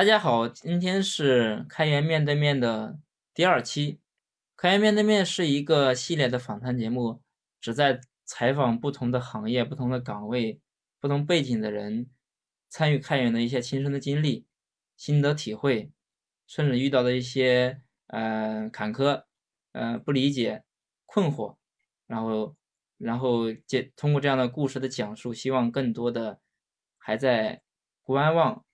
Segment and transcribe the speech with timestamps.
[0.00, 2.98] 大家好，今天是开源面对面的
[3.34, 4.00] 第二期。
[4.56, 7.20] 开源面对面是一个系列的访谈节目，
[7.60, 10.58] 旨在采访不同的行业、不同的岗位、
[10.98, 12.08] 不同背景的人，
[12.70, 14.46] 参与开源的一些亲身的经历、
[14.96, 15.92] 心得体会，
[16.46, 19.24] 甚至遇到的一些呃坎坷、
[19.72, 20.64] 呃不理解、
[21.04, 21.58] 困惑，
[22.06, 22.56] 然后
[22.96, 26.40] 然后借通过这样的故事的讲述，希望更多的
[26.96, 27.60] 还在
[28.02, 28.64] 观望。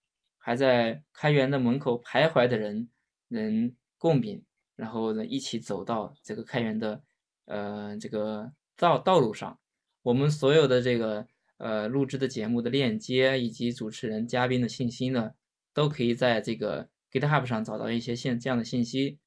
[0.47, 2.89] 还在开源的门口徘徊的人
[3.27, 4.45] 能共鸣，
[4.77, 7.03] 然后呢一起走到这个开源的
[7.47, 9.59] 呃这个道道路上。
[10.03, 15.33] 我们所有的这个呃录制的节目的链接以及主持人嘉宾的信息呢，
[15.75, 19.19] 都可以在这个 GitHub 上找到一些现这样的信息。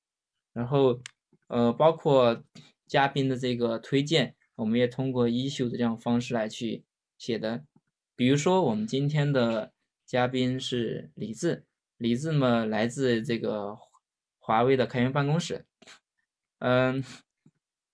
[0.54, 1.02] 然后
[1.48, 2.42] 呃包括
[2.88, 6.86] 嘉宾的这个推荐，我们也通过 issue 的这样方式来去
[7.17, 7.66] 写的。
[8.16, 9.73] 比如说我们今天的。
[10.09, 11.66] 嘉宾是李志，
[11.98, 13.78] 李志嘛来自这个
[14.39, 15.67] 华为的开源办公室。
[16.58, 17.03] 嗯，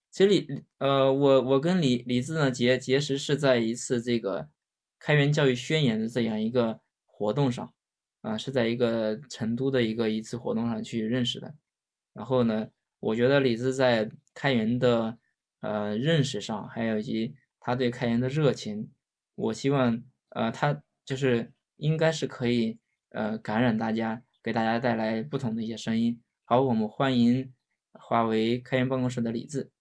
[0.10, 4.48] 其实李呃，我我跟李李志呢结结识是在一次这个
[4.98, 7.74] 开源教育宣言的这样一个活动上，
[8.22, 11.54] 啊，是在一个成都的一个一次活动上去认识的。
[12.14, 12.70] 然后呢，
[13.02, 15.18] 我觉得李志在开源的
[15.60, 18.90] 呃认识上，还有以及他对开源的热情，
[19.36, 21.52] 我希望呃他就是。
[21.78, 22.78] 应该是可以，
[23.10, 26.22] 呃，感染大家，给大家带来不同的一些声音。
[26.46, 27.54] 好，我们欢迎
[27.92, 29.72] 华为开源办公室的李志。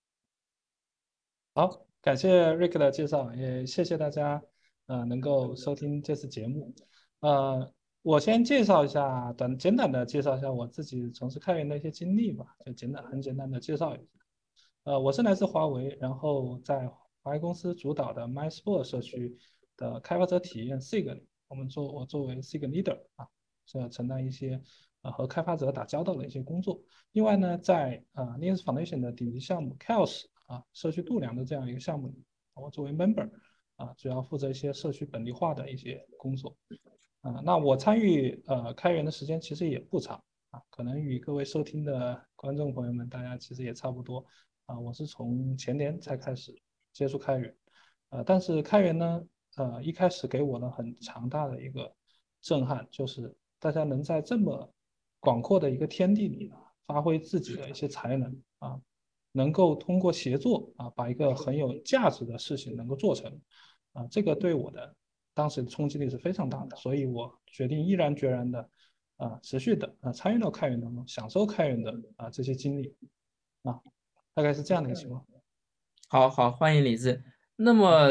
[1.54, 4.42] 好，感谢瑞克的介绍，也谢谢大家，
[4.86, 6.74] 呃，能够收听这次节目。
[7.20, 7.72] 呃，
[8.02, 14.04] 我先介绍一下，短简短的介绍一下我自己从事开源的一些经历吧，就简短很简单的介绍一下。
[14.82, 16.88] 呃，我是来自华为，然后在
[17.22, 19.38] 华为公司主导的 MySport 社区
[19.76, 21.26] 的开发者体验 SIG 里。
[21.48, 23.28] 我们做我作为 SIG leader 啊，
[23.66, 24.60] 是要承担一些
[25.02, 26.80] 呃和开发者打交道的一些工作。
[27.12, 32.24] 另外呢，在呃 Linux Foundation 的顶级项目 Chaos 啊社区度量的这样一个项目里，
[32.54, 33.30] 我作为 member
[33.76, 36.56] 啊，主要负责一些社区本地化的一些工作。
[37.20, 44.24] 啊，那我参与呃开源的时间其实也不长啊，可能与各位收听的观众朋友们大家其实也差不多
[44.66, 44.78] 啊。
[44.80, 46.54] 我是从前年才开始
[46.92, 47.56] 接触开源，
[48.08, 49.22] 呃，但是开源呢。
[49.56, 51.94] 呃，一开始给我了很强大的一个
[52.40, 54.72] 震撼，就是大家能在这么
[55.20, 56.56] 广阔的一个天地里呢，
[56.86, 58.80] 发挥自己的一些才能啊，
[59.30, 63.40] 能够通过协作啊，把一个很有价值的事情能够做成
[63.92, 64.92] 啊，这个对我的
[65.34, 68.68] 当时的冲击力是非常大的，所以我决定毅然决然的
[69.18, 72.96] 啊，持续的啊参与到开源当中，享受开源的啊这些经历
[73.62, 73.80] 啊，
[74.34, 75.24] 大概是这样的一个情况。
[76.08, 77.22] 好好，欢迎李志。
[77.54, 78.08] 那么。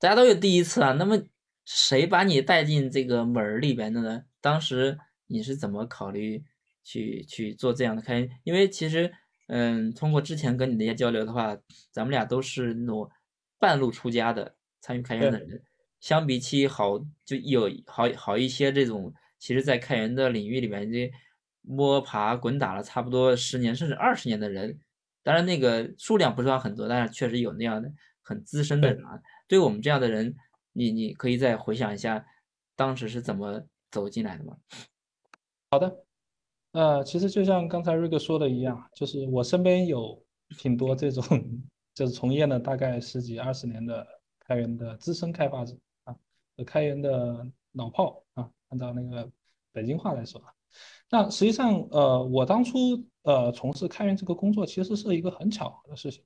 [0.00, 1.22] 大家都有第一次啊，那么
[1.66, 4.24] 谁把你带进这个门儿里边的呢？
[4.40, 6.42] 当时你是怎么考虑
[6.82, 8.26] 去去做这样的开？
[8.42, 9.12] 因为其实，
[9.48, 11.54] 嗯，通过之前跟你的一些交流的话，
[11.92, 13.10] 咱们俩都是那种
[13.58, 15.62] 半路出家的参与开源的人，
[16.00, 21.12] 相比起好就有好好一些这种，其实在开源的领域里面这
[21.60, 24.78] 摸爬滚打了差不多十年甚至二十年的人，
[25.22, 29.20] 当然那个数量不算很多，但是确实有那样的很资深的人啊。
[29.50, 30.36] 对我们这样的人，
[30.72, 32.24] 你你可以再回想一下，
[32.76, 34.56] 当时是怎么走进来的吗？
[35.72, 36.04] 好的，
[36.70, 40.22] 呃，其实就像刚才瑞哥说的一样，就是我身边有
[40.56, 41.24] 挺多这种，
[41.96, 44.06] 就是从业了大概十几二十年的
[44.38, 46.14] 开源的资深开发者啊，
[46.64, 49.28] 开源的老炮啊，按照那个
[49.72, 50.40] 北京话来说，
[51.10, 56.22] 那实际上，呃，我当初呃从事开源这个工作，其实是一个很巧合的事情。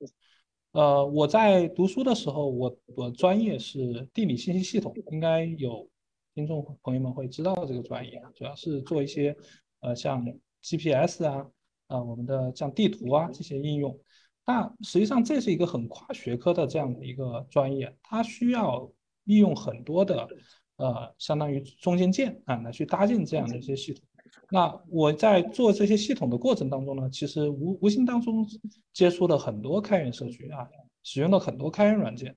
[0.74, 5.88] 呃，我在读书的时候，我我专业是地理信息系统，应该有
[6.34, 9.36] 听众朋友们会知道这个专业，主要是做一些
[9.82, 10.26] 呃像
[10.60, 11.46] GPS 啊，
[11.86, 13.96] 啊我们的像地图啊这些应用。
[14.44, 18.90] 那实际上这是一个很跨学科的这样的一个专业，它需要
[19.22, 20.28] 利用很多的
[20.74, 24.02] 呃相当于中间件啊来去搭建这样的一些系统。
[24.50, 28.46] 那我在做这些系统的过程当中呢，其实无无形当中
[28.92, 30.68] 接触了很多开源社区啊，
[31.02, 32.36] 使用了很多开源软件，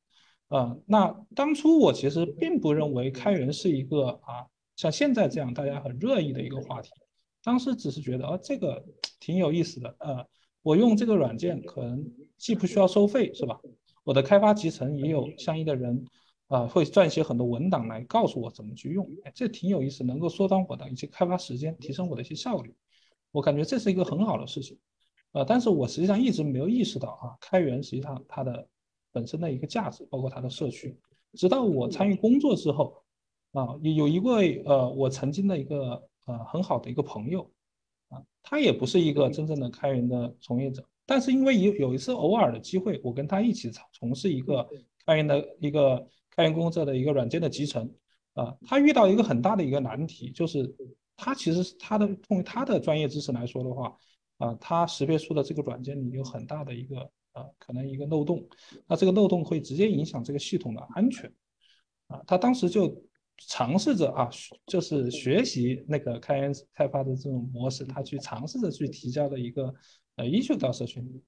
[0.49, 6.89] 呃，那当初我其实并不认为开源是一个啊像现在这样大家很热议的一个话题，
[7.43, 8.83] 当时只是觉得啊这个
[9.19, 10.25] 挺有意思的，呃，
[10.63, 12.03] 我用这个软件可能
[12.37, 13.59] 既不需要收费是吧？
[14.03, 16.05] 我的开发集成也有相应的人。
[16.47, 22.73] 啊，会撰写很多文档来告诉我怎么去用，哎，这挺有意思，能够缩短我的一些开发时间，提升我的一些效率。
[23.31, 24.77] 我感觉这是一个很好的事情，
[25.33, 28.65] 呃，但是我实际上一直没有意识到啊，开源实际上它的
[29.11, 30.97] 本身的一个价值，包括它的社区。
[31.33, 33.03] 直到我参与工作之后，
[33.51, 37.51] 啊，有有一位呃，我曾经的一个呃很好的一个朋友，
[38.07, 44.67] 啊，他也不是一个真正的开源的从业者，但是因为有有一次偶尔的机会，我跟他一起从事一个
[45.05, 46.07] 开源的一个
[46.37, 47.93] 开源工作的一个软件的集成，
[48.33, 50.73] 啊，他遇到一个很大的一个难题，就是
[51.17, 53.97] 他其实他的从他的专业知识来说的话，
[54.37, 58.47] 啊，他识别出的这个软件里有很大的一个呃可能一个漏洞，
[58.87, 61.29] 那这个漏洞会直接影响这个系统的安全，
[62.07, 63.03] 啊，他当时就。
[63.45, 64.27] 尝试着啊，
[64.65, 69.71] 就是学习那个开源开发的这种模式，他去尝试着去提交的一个
[70.15, 71.21] 呃 issue 到社群里，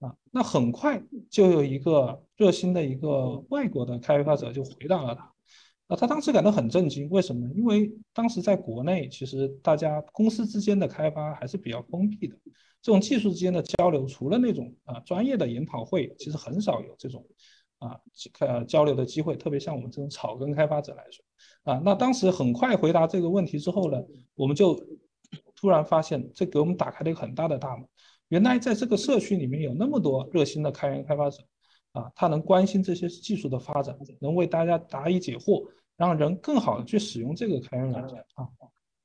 [0.00, 5.22] 啊，那很快就有一个热心的一个外国的开发者就回答了他，
[5.86, 7.48] 啊，他当时感到很震惊，为什么？
[7.54, 12.36] 因为当时在国内，其实大家公司之间的开发还是比较封闭的，
[12.82, 17.24] 这种技术之间的交流，除了那种啊专业的研讨会，其实很少有这种。
[17.80, 17.98] 啊，
[18.40, 21.24] 呃，交流的机会，特别像我们这种草根开发者来说，
[21.62, 23.96] 啊，那当时很快回答这个问题之后呢，
[24.34, 24.78] 我们就
[25.56, 27.88] 突然发现，这给我们打开了一个很大的大门。
[28.30, 31.44] 原来在这个社区里面有那么多热心的开源开发者，
[31.92, 35.64] 啊，他能关心这些技术的发展，能为大家答疑解惑，
[35.96, 38.48] 让人更好的去使用这个开源软件啊，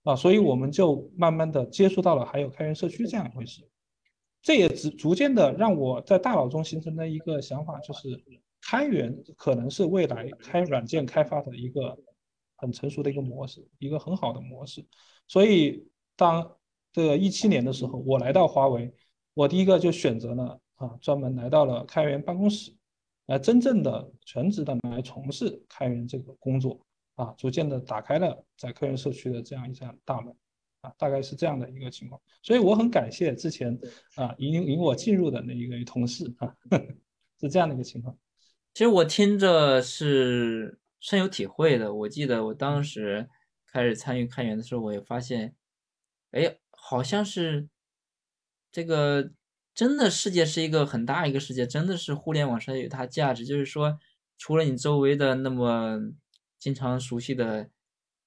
[0.06, 3.70] 啊，所以我们就慢慢的接触到了还有开源社区这样一回事，
[4.42, 8.24] 这也逐逐渐的让我在大脑中形成了一个想法，就是。
[8.68, 11.96] 开源可能是未来开软件开发的一个
[12.56, 14.84] 很成熟的一个模式，一个很好的模式。
[15.28, 16.58] 所以，当
[16.92, 18.92] 这个一七年的时候，我来到华为，
[19.36, 22.74] 我第一个就选择了啊，专门来到了开源办公室，
[23.28, 26.80] 来真正的全职的来从事开源这个工作
[27.16, 30.36] 啊，逐渐的打开了在开源社区的这样一扇大门
[30.82, 32.20] 啊，大概是这样的一个情况。
[32.42, 33.78] 所以我很感谢之前
[34.16, 36.56] 啊引引我进入的那一位同事啊，
[37.40, 38.18] 是这样的一个情况。
[38.74, 41.94] 其实我听着是深有体会的。
[41.94, 43.30] 我记得我当时
[43.68, 45.56] 开始参与开源的时候，我也发现，
[46.32, 47.68] 哎，好像是
[48.76, 49.32] 这个
[49.74, 53.46] 真的世界是一个很大一个世界，真的是互联网上有它价值。
[53.46, 53.98] 就是说，
[54.38, 55.98] 除了你周围的那么
[56.60, 57.70] 经常熟悉的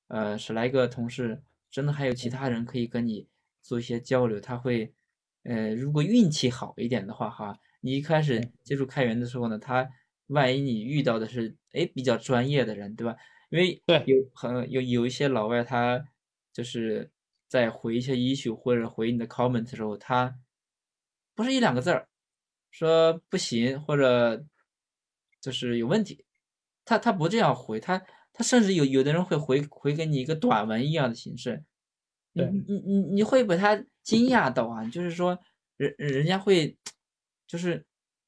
[0.06, 3.28] 呃十来个同事，真的还有其他人可以跟你
[3.60, 4.40] 做一些交流。
[4.40, 4.94] 他会，
[5.42, 9.90] 呃，如果运气好一点的话，哈，你一开始接触开源的时候呢，他。
[10.28, 13.16] 万一你遇到的是哎比较专业的人，对吧？
[13.48, 16.04] 因为对有很有有一些老外，他
[16.52, 17.10] 就是
[17.48, 20.38] 在回一些 issue 或者回你的 comment 的时候，他
[21.34, 22.08] 不是一两个字儿
[22.70, 24.44] 说不行或者
[25.40, 26.24] 就是有问题，
[26.84, 28.00] 他他不这样回，他
[28.32, 31.64] 他甚至有有的人会回回给你一个短文一样的形式，
[32.32, 35.38] 你你你你会把他惊讶到啊，就是说
[35.76, 36.76] 人人家会
[37.46, 37.84] 就是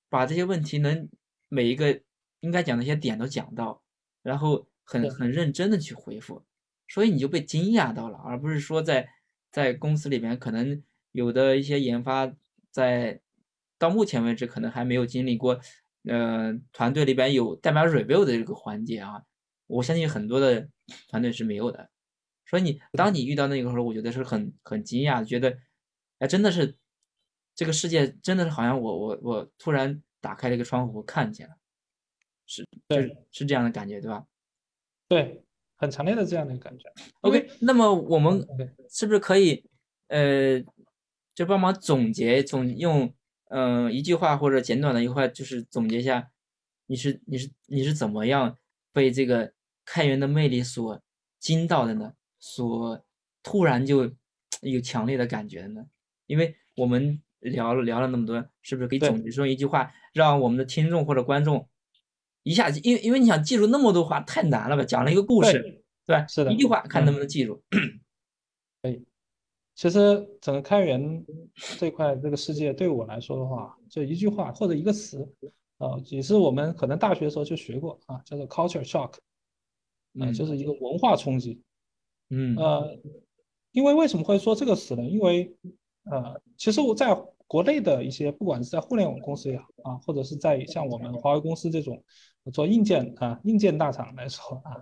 [0.09, 1.09] 把这些问题能。
[1.53, 2.01] 每一个
[2.39, 3.83] 应该讲的一些点都讲到，
[4.23, 6.47] 然后很很认真的去回复，
[6.91, 9.09] 所以你就被惊讶到了，而不是说在
[9.51, 10.83] 在公司里面可能
[11.13, 12.31] 有的一些研发
[12.71, 13.23] 在
[13.79, 15.59] 到目前为止可能还没有经历过，
[16.05, 19.23] 呃，团队里边有代码 review 的这个环节啊，
[19.67, 20.69] 我相信很多的
[21.09, 21.89] 团队是没有的，
[22.45, 25.57] 所以你当你遇到那个时候，我觉得是很很惊讶，觉得
[26.19, 26.77] 哎真的是
[27.55, 30.03] 这个世界真的是好像我我我突然。
[30.23, 31.55] 打开了一个窗户，看见了，
[32.47, 34.27] 是，对，是这样的感觉，对吧？
[35.09, 35.43] 对，
[35.81, 36.93] 很强烈的这样的感觉。
[37.23, 38.47] OK，那么我们
[38.91, 39.65] 是不是可以，
[40.09, 40.63] 呃，
[41.35, 43.13] 就帮忙总结，总用，
[43.49, 46.31] 嗯，一句话或者简短的一句话，就是总结一下，
[46.87, 48.57] 你是你是你是怎么样
[48.93, 49.53] 被这个
[49.85, 51.03] 开源的魅力所
[51.39, 52.13] 惊到的呢？
[52.39, 53.03] 所
[53.43, 54.13] 突然就
[54.61, 55.87] 有强烈的感觉的呢？
[56.27, 57.21] 因为我们。
[57.43, 61.67] 聊了聊了那么多，是不是可以总结出一句话，让我们的听众或者观众
[62.43, 64.85] 一下，因为因为你想记住那么多话太难了吧？
[64.85, 66.27] 讲了一个故事，对吧？
[66.27, 67.63] 是的，一句话看能不能记住。
[68.83, 69.05] 可以。
[69.75, 71.25] 其实整个开源
[71.79, 75.27] 这块这个世界对我来说的话，就一句话或者一个词，
[75.79, 79.15] 啊，也是我们可能大学的时候就学过啊，叫做 culture shock，
[80.19, 81.63] 啊，就是一个文化冲击。
[82.29, 82.57] 嗯。
[82.57, 82.99] 呃，
[83.73, 85.03] 因为为什么会说这个词呢？
[85.03, 85.55] 因为
[86.05, 87.15] 呃，其实我在
[87.51, 92.01] 国内的一些，不管是在互联网公司也好啊，或者是在像我们华为公司这种
[92.53, 94.77] 做硬件啊硬件大厂来说啊，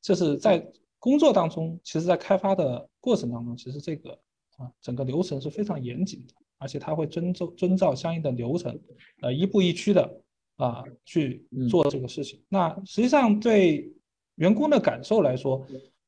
[0.00, 0.66] 就是在
[0.98, 4.18] 工作当中，其实在开发的过程当中，其实这个
[4.56, 8.80] 啊整个流程是非常严谨的，而且它会遵照遵照相应的流程，
[9.20, 10.22] 呃一步一趋的
[10.56, 12.42] 啊去做这个事情。
[12.48, 13.92] 那实际上对
[14.36, 15.62] 员工的感受来说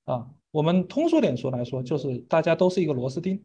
[0.05, 3.45] 啊，我们通俗点说来说，就是大家都是一个螺丝钉。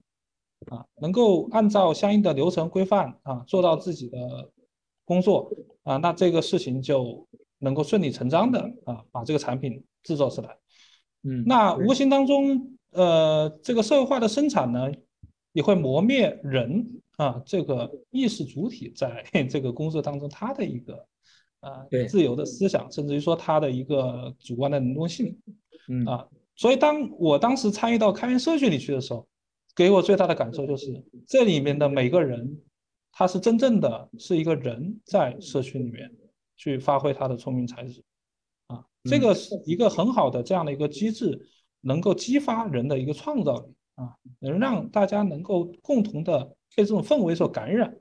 [0.68, 4.18] 啊，能够按照相应的流程规范啊，做到自己的
[5.06, 5.52] 工作
[5.84, 7.28] 啊，那这个事情就
[7.60, 10.58] 能够顺理成章的啊，把这个产品制作出来。
[11.24, 14.92] 嗯，那无形当中呃，这个社会化的生产呢，
[15.54, 21.06] 也会磨灭人啊这个意识主体在 这个工作当中他的一个
[21.62, 25.38] 啊自由的思想，甚至于说他的一个主观的能动性
[25.88, 26.28] 嗯啊。
[26.56, 29.26] 所以当我当时参与到开源社区里去的时候，
[29.76, 32.62] 给我最大的感受就是这里面的每个人，
[33.12, 36.12] 他是真正的是一个人在社区里面
[36.58, 38.04] 去发挥他的聪明才智。
[38.68, 41.48] 啊，这个是一个很好的这样的一个机制。
[41.82, 43.74] 能够激发人的一个创造力。
[43.96, 46.44] 啊，能让大家能够共同的
[46.76, 47.98] 被这种氛围所感染。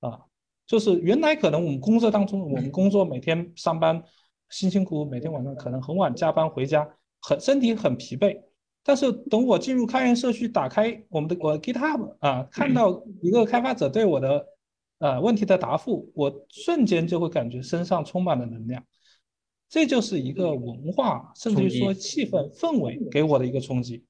[0.00, 0.18] 啊，
[0.66, 4.02] 就是原来可能我们工作当中，我们工作每天上班
[4.48, 6.88] 辛辛苦苦，每天晚上可能很晚加班回家，
[7.20, 8.40] 很身体很疲惫，
[8.88, 14.46] 但是等我进入开源社区，打开我们的我 GitHub 啊，看到一个开发者对我的
[14.98, 18.82] 呃问题的答复，我瞬间就会感觉身上充满了能量。
[19.68, 24.02] 这就是一个文化，甚至于说气氛氛围给我的一个冲击，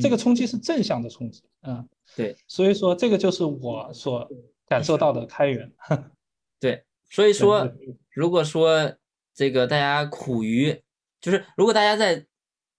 [0.00, 1.86] 这个冲击是正向的冲击，嗯，
[2.16, 4.26] 对，所以说这个就是我所
[4.66, 5.70] 感受到的开源，
[6.58, 7.70] 对，所以说
[8.14, 8.94] 如果说
[9.34, 10.74] 这个大家苦于，
[11.20, 12.24] 就是如果大家在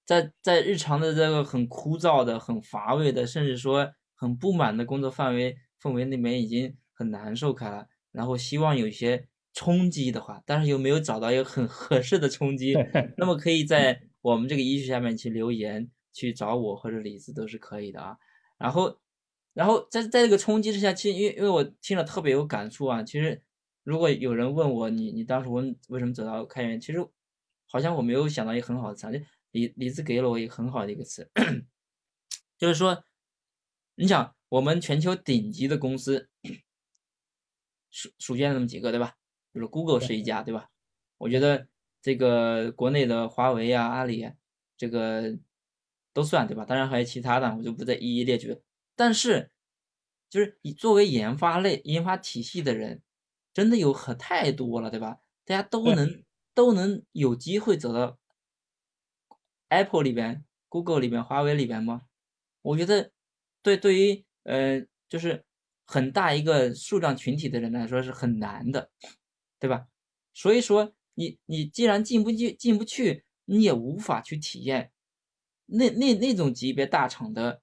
[0.06, 9.28] 在在日常的这个很枯燥的、很乏味的，甚至说很不满的工作范围氛围里面已经很难受开了，然后希望有一些。
[9.56, 12.74] 冲击的话，但是又没有找到一个很合适的冲击，
[13.18, 18.18] 那么可以在我们这个医学下面去留言，去找我或者李子都是可以的啊。
[18.58, 18.98] 然后，
[19.54, 23.04] 然后在在这个冲击之下，其实因为因为我听了特别有感触啊。
[23.04, 23.44] 其实
[23.84, 26.98] 如果有人问我，你你当时问为什么走到开源，其实
[27.68, 29.20] 好像我没有想到一个很好的词，就
[29.54, 31.30] 李李子给了我一个很好的一个词，
[32.58, 33.04] 就是说，
[33.96, 36.30] 你想我们全球顶级的公司
[37.90, 39.16] 数数见那么几个，对吧？
[39.54, 40.70] 就是 Google 是一家，对吧？
[41.20, 41.68] 我觉得
[42.02, 44.30] 这个国内的华为啊、阿里，
[44.76, 45.38] 这个
[46.12, 46.66] 都算，对吧？
[46.66, 48.60] 当然还有其他的，我就不再一一列举。
[48.96, 49.52] 但是，
[50.30, 53.04] 就是你作为研发类、研发体系的人，
[53.54, 55.20] 真的有很太多了，对吧？
[55.46, 56.24] 大家都能
[56.56, 58.18] 都能有机会走到
[59.74, 62.03] Apple 里边、Google 里边、华为里边吗？
[62.62, 63.12] 我觉得，
[63.62, 65.46] 对，对于呃，就是
[65.86, 68.92] 很大一个数量群体的人来说是很难的。
[69.60, 69.88] 对吧？
[70.34, 74.92] 所以说，你你既然进不进进不去，你也无法去体验
[75.68, 77.62] 那那那种级别大厂的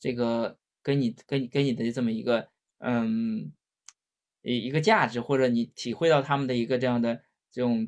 [0.00, 3.52] 这个跟你跟跟你的这么一个嗯
[4.40, 7.86] 一一个价值，或者你体会到他们的一个这样的这种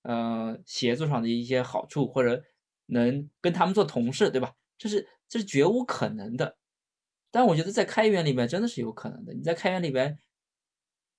[0.00, 2.42] 呃协作上的一些好处，或者
[2.86, 4.54] 能跟他们做同事，对吧？
[4.78, 6.56] 这是这是绝无可能的。
[7.30, 9.34] 但我觉得在开源里面真的是有可能的。
[9.34, 10.18] 你在开源里边。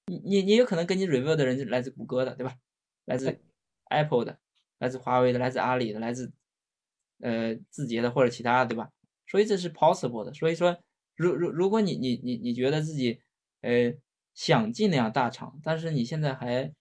[0.10, 2.56] 你你你有可能跟你 review 的人来自谷歌的，对吧？
[3.04, 3.42] 来自
[3.90, 4.40] Apple 的，
[4.78, 6.32] 来自华为的，来自阿里的，来自
[7.20, 8.90] 呃字节的或者其他的，对吧？
[9.28, 10.34] 所以这是 possible 的。
[10.34, 10.82] 所以说，
[11.18, 13.20] 如如如果你你你你觉得自己
[13.60, 13.94] 呃
[14.34, 16.74] 想进那样大厂，但是你现在还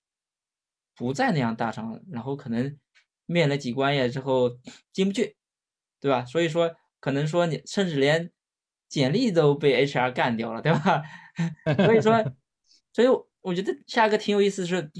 [0.94, 2.78] 不在那样大厂，然后可能
[3.26, 4.58] 面了几关也之后
[4.92, 5.36] 进不去，
[6.00, 6.24] 对吧？
[6.24, 8.32] 所以说可能说你甚至连
[8.88, 11.02] 简历都被 HR 干掉了，对吧？
[11.84, 12.34] 所以说。
[12.92, 13.08] 所以
[13.42, 14.90] 我觉得下一个挺有意思的是，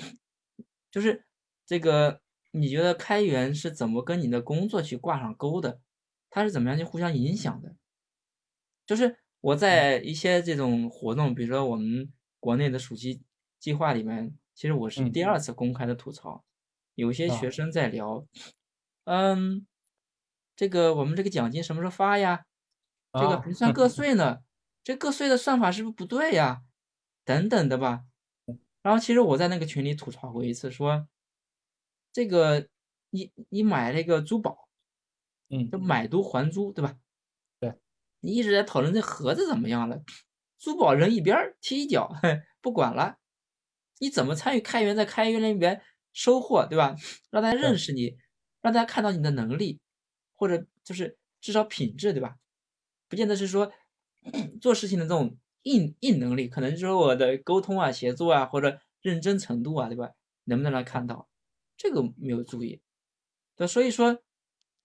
[0.91, 1.25] 就是
[1.65, 5.81] 这个你觉得开源是怎么跟你的工作去挂上钩的？
[6.29, 7.75] 它是怎么样去互相影响的？
[8.85, 13.23] 就是我在一些这种活动，比如说我们国内的暑期
[13.59, 16.45] 计划里面，其实我是第二次公开的吐槽，
[16.97, 18.27] 有些学生在聊，
[19.05, 19.67] 嗯，
[20.57, 22.45] 这个我们这个奖金什么时候发呀？
[23.13, 24.39] 这个还算个 税呢，
[24.83, 26.63] 这个税的算法是不是不对呀？
[27.25, 28.05] 等等的吧，
[28.83, 31.09] 然后其实我在那个群里吐槽过一次，说
[32.13, 32.69] 这个
[33.11, 34.69] 你你买了一个珠宝，
[35.51, 36.97] 嗯，就买椟还珠，对吧？
[37.61, 37.75] 对，
[38.21, 40.03] 你一直在讨论这盒子怎么样了，
[40.59, 42.11] 珠宝扔一边踢一脚，
[42.63, 43.17] 不管了，
[43.99, 45.83] 你怎么参与开源，在开源里边
[46.17, 46.97] 收获，对吧？
[47.31, 48.17] 让大家认识你，
[48.63, 49.79] 让大家看到你的能力，
[50.35, 52.37] 或者就是至少品质，对吧？
[53.09, 53.71] 不见得是说
[54.61, 55.37] 做事情的这种。
[55.67, 60.13] 硬硬能力可能就是我的沟通啊、协作啊，或者认真程度啊，对吧？
[60.45, 61.29] 能不能来看到？
[61.77, 62.81] 这个没有注意，
[63.57, 64.23] 对，所以说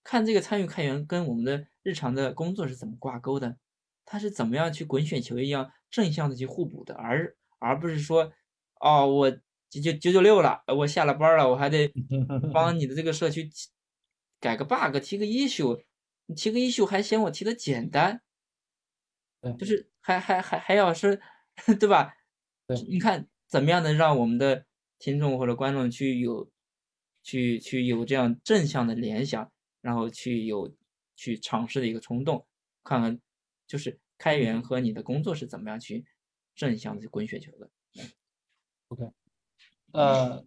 [0.03, 3.59] 看这个参与开源跟我们的日常的工作是怎么挂钩的，
[4.05, 8.33] 它是怎么样去滚雪球一样正向的去互补的，而而不是说
[8.79, 9.37] 哦，我
[9.71, 11.87] 九九九九六了，我下了班了，我还得
[12.53, 13.49] 帮你的这个社区
[14.41, 15.81] 改个 bug，提个 issue，
[16.25, 18.21] 你提个 issue 还嫌我提的简单。
[19.57, 21.19] 就是还还还还要是，
[21.79, 22.13] 对吧？
[22.87, 24.65] 你看怎么样能让我们的
[24.99, 26.51] 听众或者观众去有，
[27.23, 29.51] 去去有这样正向的联想，
[29.81, 30.71] 然后去有
[31.15, 32.45] 去尝试的一个冲动，
[32.83, 33.19] 看看
[33.65, 36.05] 就是开源和你的工作是怎么样去
[36.53, 37.69] 正向的滚雪球的。
[38.89, 39.11] OK，
[39.93, 40.43] 呃，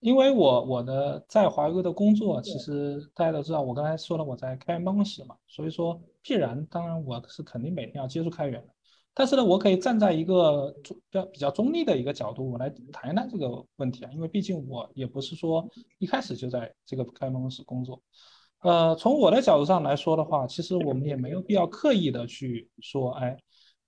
[0.00, 8.68] 因为我我的在华为的工作，其实大家都知道，我刚才说了我在开源办公室嘛，所以说必然，当然我是肯定每天要接触开源的。
[9.14, 15.68] 但是呢，我可以站在一个中比较比较中立的一个角度，我来谈一谈这个问题啊，因为毕竟我也不是说
[15.98, 18.02] 一开始就在这个开源办公室工作。
[18.62, 23.36] 呃，从我的角度上来说的话，其实我们也没有必要刻意的去说，哎，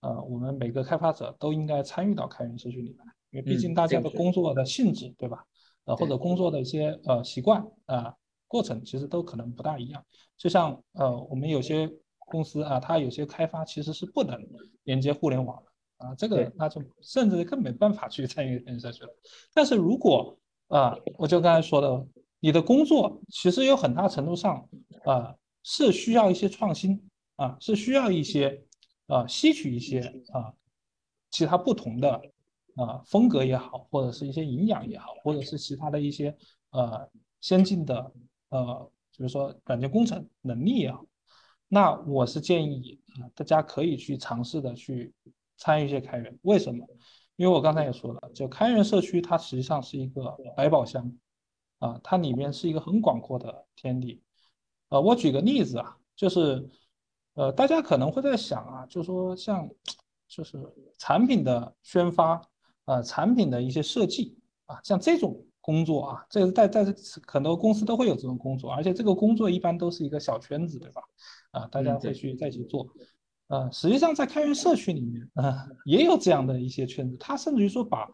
[0.01, 2.99] 呃，我们每个开发者都应该参与到开源社区里面，
[3.35, 5.45] 因为毕竟大家的工作的性质，对吧？
[5.85, 8.15] 呃，或者工作的一些呃习惯啊
[8.49, 10.03] 过程，其实都可能不大一样。
[10.39, 11.91] 就像呃，我们有些。
[12.27, 14.43] 公司啊，它有些开发其实是不能
[14.85, 19.11] 连接互联网的啊，这个那就甚至更没办法去参与建设去了。
[19.53, 20.35] 但是如果
[20.69, 22.07] 啊，我就刚才说的，
[22.41, 24.67] 你的工作其实有很大程度上
[25.05, 26.99] 啊是需要一些创新
[27.37, 28.65] 啊，是需要一些
[29.07, 30.01] 啊吸取一些
[30.33, 30.51] 啊
[31.31, 32.23] 其他不同的
[32.77, 36.37] 啊风格也好，或者是一些营养也好，或者是其他的一些
[36.71, 37.09] 呃
[37.41, 38.13] 先进的
[38.49, 41.05] 呃，比如说软件工程能力也好。
[41.69, 45.13] 那我是建议啊，大家可以去尝试的去
[45.57, 46.39] 参与一些开源。
[46.43, 46.87] 为什么？
[47.37, 51.13] 因为我刚才也说了，就开源社区它实际上是一个百宝箱
[51.79, 54.23] 啊，它里面是一个很广阔的天地。
[54.89, 56.69] 呃，我举个例子啊，就是
[57.33, 59.69] 呃，大家可能会在想啊，就说像
[60.29, 60.63] 就是
[60.97, 62.41] 产品的宣发
[62.85, 65.45] 啊，产品的一些设计啊，像这种。
[65.67, 66.95] 工作啊，这个在在
[67.27, 71.01] 很多公司都会有这种工作，而且这个工作一般都是一个小圈子，对吧？
[71.53, 72.87] 啊，大家会去在一起做。
[73.47, 78.07] 呃，实际上在开源社区里面啊，也有这样的一些圈子，他甚至于说把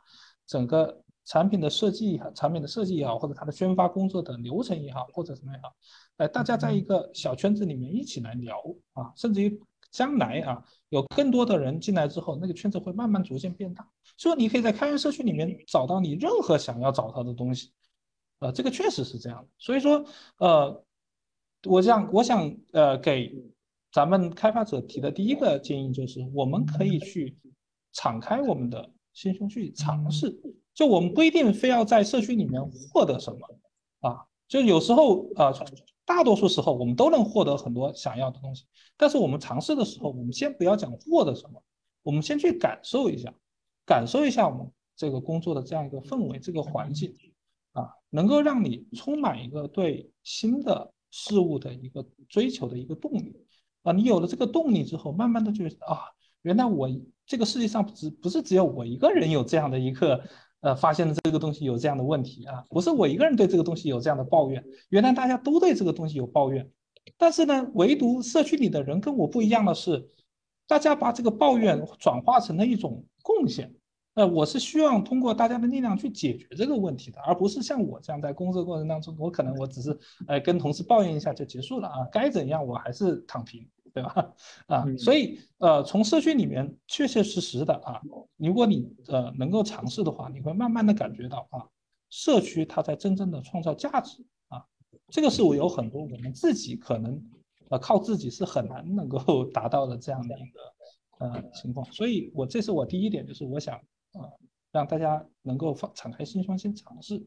[0.46, 5.74] 整个产品的设计，产品的设计也好，或者它的宣发工作的流程也好，或者什么也好，
[6.18, 8.62] 哎，大家在一个小圈子里面一起来聊
[8.92, 9.60] 啊，甚至于。
[9.90, 13.88] 将来啊，有更多的人进来之后，那个圈子会慢慢逐渐变大。
[14.16, 17.72] 所以你可以在开源社区里面找到你任何想要找到的东西，
[18.38, 19.48] 呃，这个确实是这样的。
[19.58, 20.04] 所以说，
[20.38, 20.84] 呃，
[21.64, 23.34] 我想，我想呃给
[23.92, 27.36] 咱们开发者提的第一个建议就是，我们可以去
[27.92, 30.40] 敞开我们的心胸去尝试。
[30.72, 32.62] 就我们不一定非要在社区里面
[32.92, 33.38] 获得什么
[34.08, 35.52] 啊，就有时候啊。
[36.12, 38.64] 大多数时候，我们都能获得很多想要的东西。
[38.96, 41.62] 但是我们尝试的时候，我们先不要讲获得什么，
[42.02, 43.32] 我们先去感受一下，
[43.86, 47.16] 感受一下我们这个工作的这样一个氛围、这个环境
[47.74, 53.46] 啊，能够让你充满一个对新的事物的一个追求的一个动力
[53.84, 53.92] 啊。
[53.92, 56.10] 你有了这个动力之后，慢慢的就啊，
[56.42, 56.88] 原来我
[57.24, 60.24] 这个世界上不只不是只有我一个人有这样的一个。
[60.60, 66.70] 呃，发现了这个东西有这样的问题啊，不是我一个人对这个东西有这样的抱怨，原来大家都对这个东西有抱怨，
[67.16, 70.06] 但是呢，唯独社区里的人跟我不一样的是，
[70.66, 73.74] 大家把这个抱怨转化成了一种贡献。
[74.14, 79.96] 呃，我是希望通过大家的力量去解决这个问题的，而不是像我这样在工作过程当中，我可能我只是
[80.26, 83.66] 呃跟同事抱怨一下就结束了啊，该怎样我还是躺平。
[83.92, 84.34] 对吧？
[84.66, 88.00] 啊，所以呃，从社区里面确确实实的啊，
[88.36, 91.66] 如果你呃能够尝试的话，你会慢慢的感觉到啊，
[92.08, 94.64] 社区它在真正的创造价值啊，
[95.08, 97.20] 这个是我有很多我们自己可能
[97.68, 101.84] 呃靠自己是很难能够 达到的这样的一个呃情况。
[101.92, 103.76] 所以我这是我第一点，就是我想
[104.12, 104.30] 啊
[104.72, 107.26] 让大家能够放敞开心胸先尝试。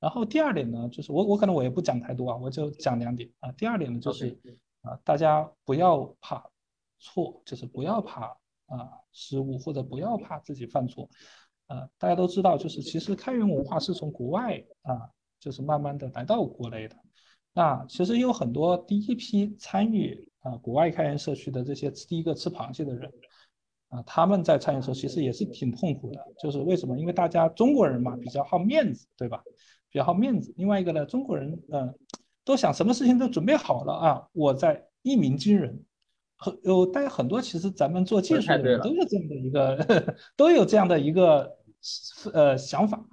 [0.00, 3.52] 然后第二点呢，就是我我可能我也不讲太多啊，我就讲两点啊。
[3.52, 4.36] 第二点呢就是。
[4.82, 6.44] 啊，大家不要怕
[6.98, 8.26] 错，就是不要怕
[8.66, 11.08] 啊失误，或者不要怕自己犯错。
[11.68, 16.96] 呃，大家都知道，就是其实开源文化是从国外啊，就是慢慢的来到国内的。
[17.52, 23.12] 那其实有很多第一批参与啊国外开源社区的这些第一个吃螃蟹的人
[23.88, 26.20] 啊，他们在参与的时候其实也是挺痛苦的。
[26.40, 26.98] 就是为什么？
[26.98, 29.42] 因为大家中国人嘛比较好面子，对吧？
[29.90, 30.52] 比较好面子。
[30.56, 31.94] 另外一个呢，中国人嗯。
[32.44, 34.28] 都想什么事情都准备好了啊！
[34.32, 35.84] 我在一鸣惊人，
[36.36, 41.56] 很有大家很多其实咱们做技术的人 都有这样的一个都有这样的一个
[42.32, 43.04] 呃想法，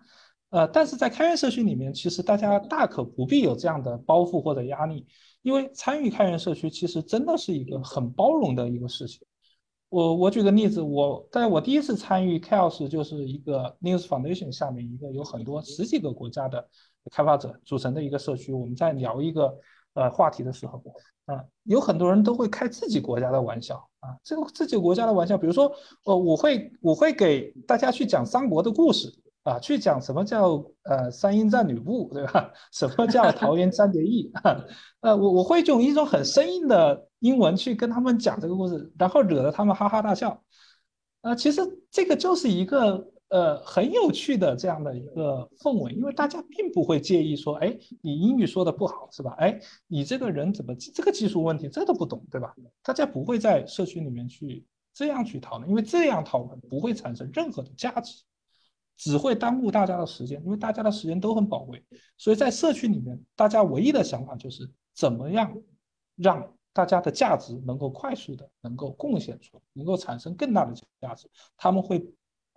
[0.50, 5.06] 呃，但是在开源社区里面，其实大家大可不必有这样的包袱或者压力，
[5.44, 9.22] 因为参与开源社区其实真的是一个很包容的一个事情。
[9.90, 16.68] 我我举个例子，我在我第一次参与 Chaos 就是一个 News Foundation 下面一个有很多十几个国家的。
[17.12, 19.54] 开发者组成的一个社区，我们在聊一个
[19.94, 20.82] 呃话题的时候，
[21.26, 25.72] 啊，有很多人都会开自己国家的玩笑啊，这个自己国家的玩笑，比如说，
[26.06, 29.12] 呃，我会我会给大家去讲三国的故事
[29.44, 32.52] 啊，去讲什么叫呃三英战吕布，对吧？
[32.72, 34.32] 什么叫桃园三结义？
[35.02, 40.44] 呃，我我会用一种很生硬的英文去跟他们讲这个故事，然后惹得他们哈哈大笑。
[41.22, 49.36] 呃，其实这个就是一个呃很有趣的这样的一个氛围，因为大家并不会介意说，哎，你英语说的不好是吧？
[49.40, 52.54] 哎，你这个人怎么这个技术问题这都不懂，对吧？
[52.84, 58.22] 大家不会在社区里面去这样去讨论，因为这样讨论不会产生任何的价值。
[59.02, 61.82] 只会耽误大家的时间，因为大家的时间都很宝贵，
[62.18, 65.58] 所以在社区里面，大家唯一的想法就是怎么样
[66.18, 71.30] 让大家的价值能够快速的能够贡献出来，能够产生更大的价值。
[71.56, 72.06] 他们会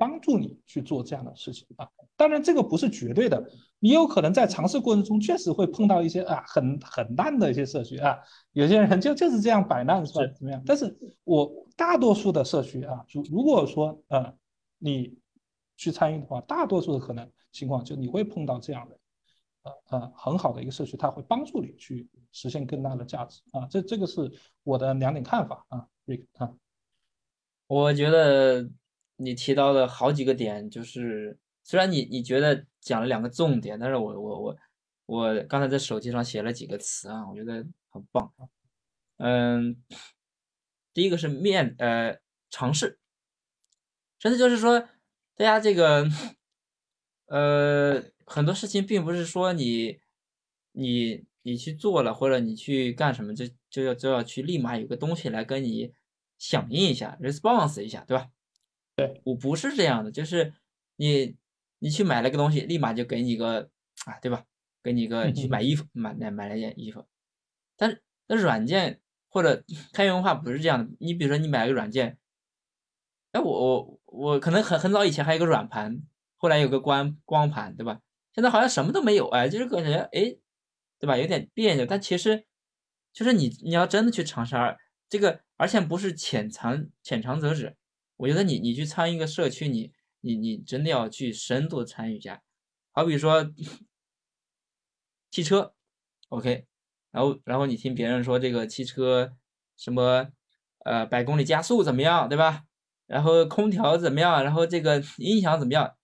[0.02, 1.88] 帮助你去做这样的事情啊。
[2.16, 3.40] 当然，这个不是绝对的，
[3.78, 8.18] 你有可能在尝试过程中确实会碰到一些啊很很烂的一些社区啊，
[8.52, 10.32] 有些人就就是这样摆烂是吧？
[10.36, 10.62] 怎么样？
[10.66, 10.92] 但是
[11.24, 14.34] 我大多数的社区啊，如如果说呃
[14.78, 15.16] 你。
[15.74, 18.98] 去参与的话，大多数的可能情况就你会碰到这样的，
[19.62, 23.66] 呃呃很好的一个社区，它会帮助你去实现更大的价值啊。
[23.68, 24.30] 这这个是
[24.62, 26.52] 我的两点看法啊，Rick 啊。
[27.66, 28.68] 我觉得
[29.16, 34.57] 你提到的好几个点，就是虽然你你觉得讲了两个重点，但是我我我
[35.07, 38.33] 我刚才在手机上写了几个词啊，我觉得很棒。
[39.18, 39.83] 嗯，
[40.92, 42.18] 第一个是面呃
[42.51, 42.98] 尝试，
[44.18, 44.88] 真的就是说。
[45.35, 46.07] 大家这个，
[47.25, 49.98] 呃，很多事情并不是说你，
[50.72, 55.94] 你你去做了或者你去干什么，就就要就要去立马有个东西来跟你
[56.38, 58.29] 响应一下，response 一下，对吧？
[58.96, 60.55] 对我不是这样的，就是
[60.96, 61.37] 你
[61.78, 63.70] 你去买了个东西，立马就给你个
[64.05, 64.44] 啊，对吧？
[64.83, 67.07] 给你个去买衣服，买买买了件衣服，
[67.76, 72.18] 但是那软件或者开源文化不是这样的，你比如说你买了个软件。
[73.33, 76.02] 哎，我我我可能很很早以前还有个软盘，
[76.37, 77.98] 后来有个光光盘，对吧？
[78.35, 80.37] 现在好像什么都没有，哎，就是感觉哎，
[80.98, 81.16] 对吧？
[81.16, 81.87] 有点别扭。
[81.87, 82.44] 但其实，
[83.11, 84.55] 就是你你要真的去尝试
[85.09, 87.74] 这个，而且不是浅尝浅尝辄止。
[88.22, 92.40] 我觉得你你去参与一个社区，你你你真的要去深度参与一下。
[92.92, 93.52] 好比说
[95.28, 95.74] 汽车
[96.28, 96.66] ，OK，
[97.11, 99.37] 然后然后你听别人说这个汽车
[99.76, 100.28] 什么
[100.85, 102.64] 呃百公里加速怎么样，对吧？
[103.06, 104.44] 然后空调怎么样？
[104.44, 105.96] 然后这个音响怎么样？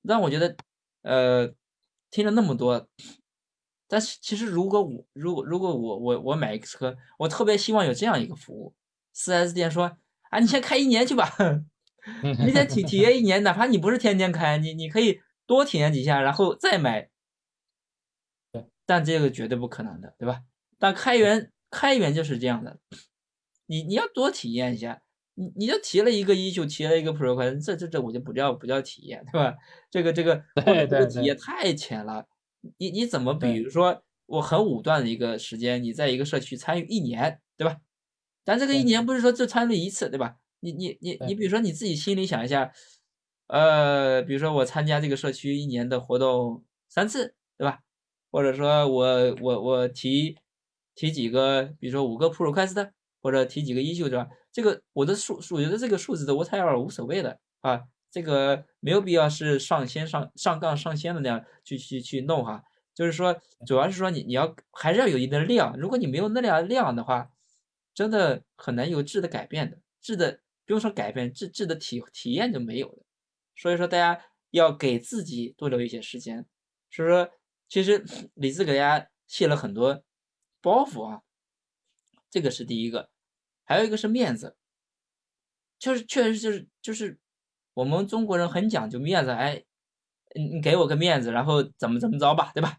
[0.00, 0.56] 让我觉得，
[1.02, 1.54] 呃，
[2.10, 2.88] 听了那么多，
[3.86, 8.74] 但是其实如果我如果如果我我我买一个车，我特别希望有这样一个服务：
[9.12, 9.98] 四 S 店说
[10.30, 11.30] 啊，你先开一年去吧，
[12.44, 17.08] 你先体体验一年，哪怕你不是天天开，你你可以多体验几下，然后再买。
[18.86, 20.40] 但这个绝对不可能的，对吧？
[20.78, 22.78] 但开源开源就是这样的，
[23.66, 25.02] 你你要多体验一下。
[25.34, 29.56] 你你就提了一个一就提了一个 Pro 快，这这这我就不叫不叫体验，对吧？
[29.90, 32.26] 这个这个这个体验太浅了。
[32.76, 37.78] 你你怎么比如说我很武断的一个时间，你在一个社区参与一年，对吧？
[38.50, 40.34] 但这个一年不是说就参与一次，对吧？
[40.58, 42.72] 你你你你比如说你自己心里想一下，
[43.46, 47.78] 呃，比如说我参加这个社区一年的活动三次，对吧？
[48.32, 50.36] 或者说我我我提
[50.96, 54.26] 提几个，比如说五个 Pro 快的，或者提几个一秀，对吧？
[54.50, 62.64] 这个我的数数，我觉得这个数字的 whatever 无所谓的啊，这个没有必要是上先上上杠上先的那样去去去弄哈。
[62.96, 67.30] 就是说，主要是说你你要还是要有一定的量，如果你没有那量量的话，
[67.94, 73.04] 真的很难有质的改变的，质的不用说改变，质质的体体验就没有了。
[73.56, 76.46] 所以说，大家要给自己多留一些时间。
[76.90, 77.30] 所以说，
[77.68, 80.02] 其实李子给大家卸了很多
[80.60, 81.22] 包袱啊，
[82.30, 83.10] 这个是第一个。
[83.64, 84.56] 还有一个是面子，
[85.78, 87.18] 就是确实就是就是
[87.74, 89.64] 我们中国人很讲究面子，哎，
[90.34, 92.78] 你你给我个面子，然后怎么怎么着吧，对吧？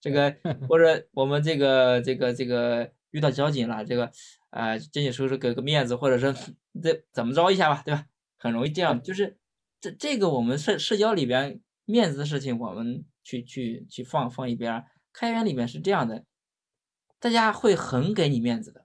[0.00, 0.36] 这个
[0.68, 4.10] 或者我们这个这个这个遇到交警了，这个
[4.54, 6.32] 啊，交警叔叔给个面子，或者说
[6.80, 8.06] 这怎么着一下吧，对吧？
[8.38, 9.36] 很容易这样，就是
[9.80, 14.84] 这这个我们社社交里边面子的事情，我们去去去放放一边。
[15.12, 16.24] 开源里面是这样的，
[17.18, 18.84] 大家会很给你面子的。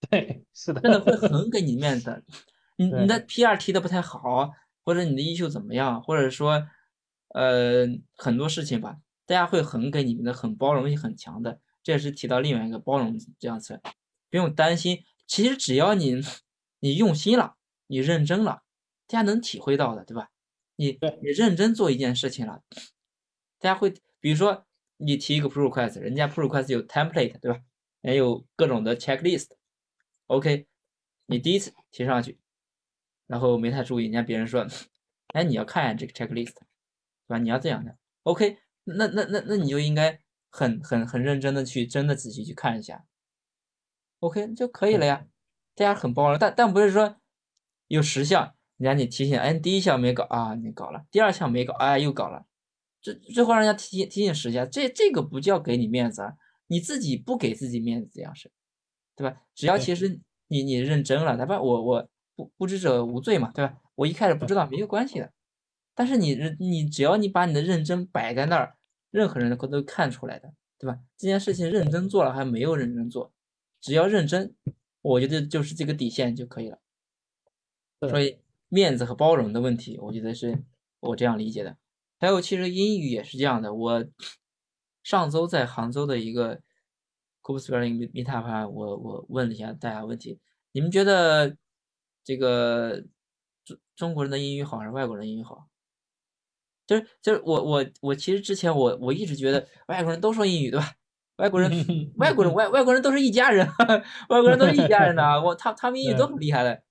[0.10, 2.24] 对，是的，真的会很给你面子。
[2.76, 3.56] 你你的 P.R.
[3.56, 4.52] 提的不太好，
[4.84, 6.68] 或者你的衣袖怎么样，或者说，
[7.34, 11.60] 呃，很多事情吧，大家会很给你们的，很包容性很强的。
[11.82, 13.80] 这也是提到另外一个包容这样子，
[14.30, 15.04] 不用担心。
[15.26, 16.22] 其实只要你
[16.80, 18.62] 你用心了，你认真了，
[19.06, 20.30] 大家能体会到的，对吧？
[20.76, 22.62] 你你认真做一件事情了，
[23.58, 27.60] 大家会，比如说你提一个 Pro Request，人家 Pro Request 有 template，对吧？
[28.02, 29.48] 也有各种的 checklist。
[30.28, 30.66] OK，
[31.26, 32.38] 你第一次提上去，
[33.26, 34.66] 然后没太注意，人家别人说
[35.34, 36.64] 哎，你要看这个 checklist，对
[37.26, 37.38] 吧？
[37.38, 43.04] 你要这样的，OK，那那那那你就应该很很很认真的去真的仔细去看一下
[44.20, 45.26] ，OK 就可以了呀。
[45.74, 47.16] 大家很包容，但但不是说
[47.86, 52.44] 有十项，人家你提醒，哎，第一项没搞啊，你搞了；第二项没搞，哎，又搞了。
[53.00, 56.32] 最最后让人家提提醒十下，这这个不叫给你面子啊，
[56.66, 58.50] 你自己不给自己面子这样是，
[59.14, 59.36] 对吧？
[59.54, 63.78] 只要其实你你认真了，哪怕我我不不知者无罪嘛，对吧？
[63.94, 65.32] 我一开始不知道没有关系的，
[65.94, 68.74] 但是你你只要你把你的认真摆在那儿，
[69.12, 70.98] 任何人都都看出来的，对吧？
[71.16, 73.32] 这件事情认真做了还没有认真做，
[73.80, 74.54] 只要认真，
[75.02, 76.78] 我觉得就是这个底线就可以了。
[78.00, 80.64] 所以面子和包容的问题，我觉得是
[81.00, 81.76] 我这样理解的。
[82.18, 83.74] 还有，其实英语也是这样的。
[83.74, 84.04] 我
[85.02, 86.60] 上周在杭州的一个
[87.42, 90.38] Cooper Spelling Meetup，我我问了一下大家问题：
[90.72, 91.56] 你们觉得
[92.24, 93.04] 这个
[93.64, 95.68] 中中国人的英语好还是外国人英语好？
[96.86, 100.94] 就是就是我我我其实之前我我一直觉得外国人都说英语对吧？
[101.38, 101.70] 外国人
[102.18, 103.66] 外国人外外国人都是一家人，
[104.28, 105.40] 外国人都是一家人的啊！
[105.42, 106.82] 我他他们英语都很厉害的，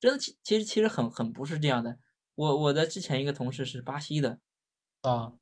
[0.00, 1.98] 真的其其实其实很很不是这样的。
[2.34, 4.38] 我我的之前一个同事是巴西的。
[5.02, 5.32] 啊，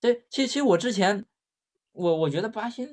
[0.00, 1.26] 对，其实其实我之前，
[1.92, 2.88] 我我觉得巴西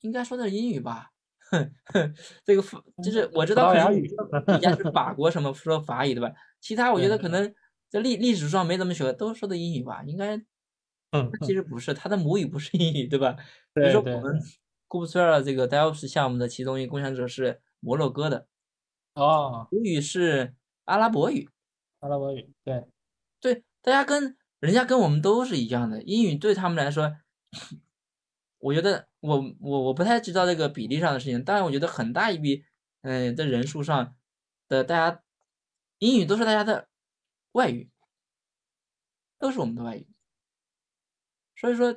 [0.00, 1.12] 应该说的是英语吧，
[1.50, 6.30] 哼哼，这个法就是我知道可能人家是法国什么说法语对吧？
[6.60, 7.54] 其他我觉得可能
[7.88, 10.36] 在历历史上没怎么学，都说的英语吧，应该，
[11.10, 13.36] 嗯，其实不是，他的母语不是英语对吧？
[13.74, 14.40] 比如说我们
[14.86, 18.46] 库布斯尔这个 DevOps 项目的其中一个共享者是摩洛哥的，
[19.14, 21.48] 哦，母语是阿拉伯语，
[22.00, 22.86] 阿拉伯语，对，
[23.40, 24.36] 对，大家跟。
[24.60, 27.16] 人家跟我们都是一样的，英语对他们来说，
[28.58, 32.64] 我觉得我我我不太知道这个比例上的事情，但是我觉得很大一笔，
[33.02, 34.16] 嗯，在人数上
[34.66, 35.22] 的大家，
[36.00, 36.88] 英语都是大家的
[37.52, 37.88] 外语，
[39.38, 40.08] 都是我们的外语，
[41.58, 41.92] 所以说，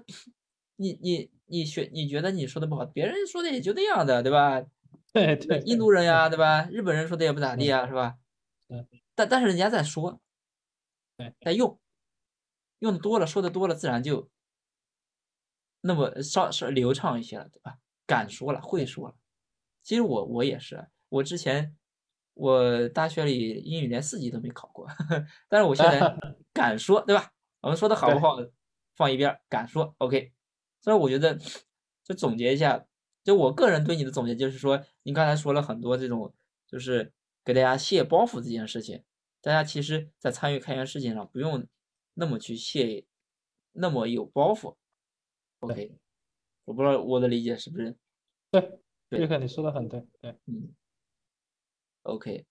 [0.77, 4.61] 你你你学你觉得你说的不好，别人说的也就那样的，对吧？
[5.13, 6.67] 对对，印度人呀，对吧？
[6.71, 8.15] 日本人说的也不咋地啊，是吧？
[9.15, 10.21] 但但是人家在说，
[11.17, 11.77] 对，在用。
[12.79, 14.27] 用的多了，说的多了，自然就
[15.83, 17.77] 那么稍稍流畅一些了，对吧？
[18.05, 19.15] 敢说了，会说了。
[19.83, 21.75] 其实我我也是，我之前
[22.33, 24.87] 我大学里英语连四级都没考过，
[25.49, 25.99] 但是我现在
[26.53, 27.31] 敢说，对吧？
[27.61, 28.37] 我们说的好不好
[29.01, 30.31] 放一边，敢说，OK。
[30.79, 31.35] 所以我觉得
[32.03, 32.85] 就总结一下，
[33.23, 36.31] 就我个人对你的总结就是说，你刚才说了很多这种，
[36.67, 37.11] 就是
[37.43, 39.03] 给大家卸包袱这件事情，
[39.41, 41.67] 大家其实在参与开源事情上不用。
[42.13, 43.05] 那么去卸，
[43.71, 44.75] 那么有包袱
[45.59, 45.97] ，OK，
[46.65, 47.95] 我不知道我的理解是不是
[48.51, 48.81] 对？
[49.07, 50.75] 瑞克，你说的很对，对，嗯
[52.03, 52.45] ，OK，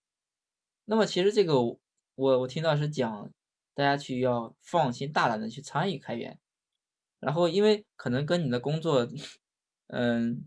[0.87, 1.79] 那么其实这个我
[2.17, 3.31] 我听到是讲
[3.81, 6.39] 大家去要放心大胆的去参与开源，
[7.19, 9.09] 然后因为可能跟你的工作，
[9.89, 10.47] 嗯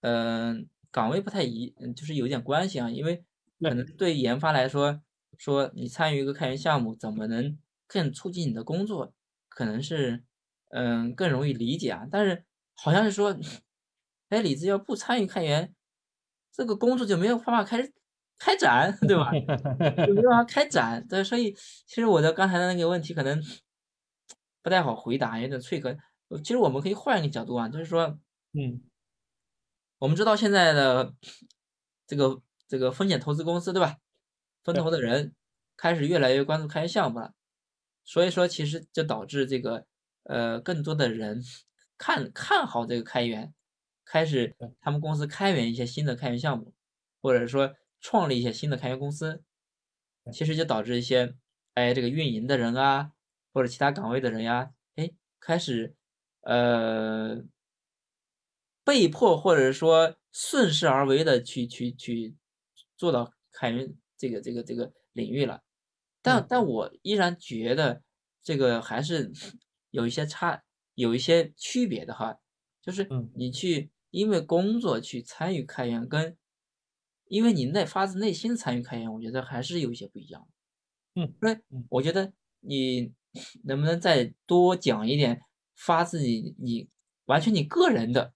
[0.00, 3.24] 嗯岗位不太一，就是有点关系啊，因为
[3.60, 5.02] 可能对研发来说，
[5.38, 7.58] 说你参与一个开源项目怎么能？
[7.92, 9.12] 更促进你的工作，
[9.48, 10.22] 可能是，
[10.68, 12.06] 嗯，更容易理解啊。
[12.08, 12.44] 但是
[12.76, 13.36] 好像是说，
[14.30, 15.74] 哎，李子要不参与开源，
[16.52, 17.92] 这个工作就没有办法开始
[18.40, 19.30] 开展，对吧？
[20.06, 21.06] 就没办法开展。
[21.06, 21.52] 对，所以
[21.86, 23.40] 其实我的刚才的那个问题可能
[24.62, 25.94] 不太好回答，有点脆壳。
[26.42, 28.18] 其实我们可以换一个角度啊，就是说，
[28.52, 28.82] 嗯，
[29.98, 31.14] 我们知道现在的
[32.06, 33.98] 这个这个风险投资公司，对吧？
[34.64, 35.34] 分投的人
[35.76, 37.34] 开始越来越关注开源项目了。
[38.04, 39.84] 所以说，其实就导致这个，
[40.24, 41.42] 呃，更多的人
[41.98, 43.52] 看看好这个开源，
[44.04, 46.72] 开始他们公司开源一些新的开源项目，
[47.20, 49.44] 或者说创立一些新的开源公司，
[50.32, 51.34] 其实就导致一些，
[51.74, 53.12] 哎，这个运营的人啊，
[53.52, 55.10] 或者其他岗位的人呀，哎，
[55.40, 55.96] 开始，
[56.42, 57.42] 呃，
[58.84, 62.36] 被迫或者说顺势而为的去去去
[62.96, 65.62] 做到开源这个这个这个领域了。
[66.22, 68.02] 但但我依然觉得
[68.42, 69.30] 这个还是
[69.90, 70.62] 有一些差，
[70.94, 72.38] 有一些区别的哈，
[72.82, 76.36] 就是你去因为工作去参与开源，跟
[77.30, 80.46] 因为你内发自内心参与开源，我觉得还是有一些不一样。
[81.14, 83.14] 嗯，对，我觉得你
[83.64, 85.40] 能不能再多讲一点
[85.76, 86.88] 发自你你
[87.24, 88.34] 完全你个人的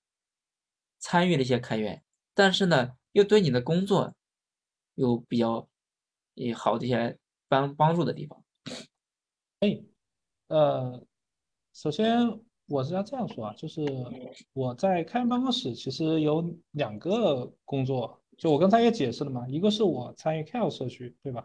[0.99, 2.03] 参与了一些开源，
[2.33, 4.15] 但是呢又对你的工作
[4.95, 5.69] 有比较
[6.35, 7.19] 也好的一些。
[7.47, 8.43] 帮帮助的地方，
[9.61, 9.79] 哎，
[10.49, 11.07] 呃，
[11.73, 12.19] 首先
[12.67, 13.83] 我是要这样说啊，就是
[14.55, 21.45] 我在开源办公室其实有两个工作，就我刚才也解释了嘛，一个是我参与 Care 社区，对吧？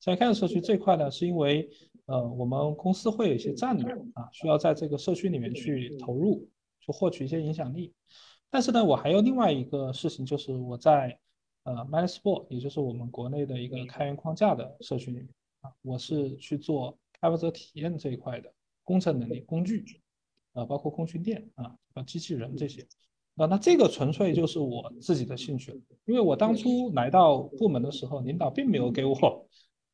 [0.00, 1.68] 参与 Care 社区这块呢，是因为
[2.06, 6.48] 呃我们公司会有一些战略啊，需要在这个社区里面去投入，
[6.80, 7.92] 去获取一些影响力。
[8.50, 11.18] 但是呢，我还有另外一个事情，就是我在
[11.64, 15.28] 呃 m a n s p o r t 也就是我们国内的一个开源框架的社区里面
[15.60, 18.50] 啊，我是去做开发者体验这一块的
[18.84, 19.84] 工程能力工具，
[20.52, 22.86] 啊，包括工具链啊，和机器人这些，
[23.38, 25.72] 啊，那这个纯粹就是我自己的兴趣，
[26.04, 29.14] 因为我当初来到部门的时候，领导并没有给我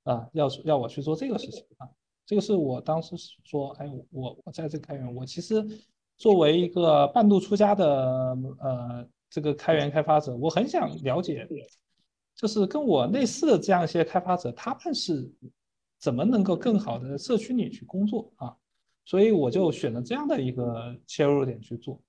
[0.03, 1.89] 啊要要我去做这个事情啊，
[2.27, 5.65] 这个是我当时说，哎，我我在这个开源，我其实。
[6.17, 11.45] 作为一个半路出家的呃这个开源开发者，我很想了解，
[12.37, 15.29] 就是跟我类似的这样一些开发者，他们是
[15.99, 18.55] 怎么能够更好的社区里去工作啊？
[19.05, 22.01] 所以我就选了这样的一个切入点去做。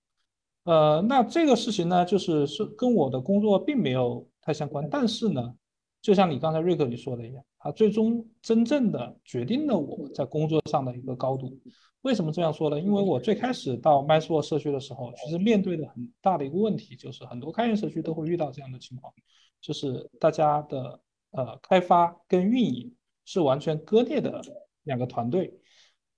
[0.65, 5.55] 呃，那这个事情呢，就是是跟我的工作并没有太相关，但是呢，
[6.01, 11.57] 就像你刚才瑞克你说的一样，它最终真正的决定了我在工作上的一个高度。
[12.01, 12.79] 为什么这样说呢？
[12.79, 19.13] 因为我最开始到 m y s 社区的时候，其实面对的很大的一个问题，就是很多开源社区都会遇到这样的情况，
[19.61, 20.99] 就是大家的
[21.31, 22.91] 呃开发跟运营
[23.23, 24.41] 是完全割裂的
[24.83, 25.59] 两个团队。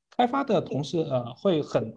[0.09, 1.93] 开发的同事呃会很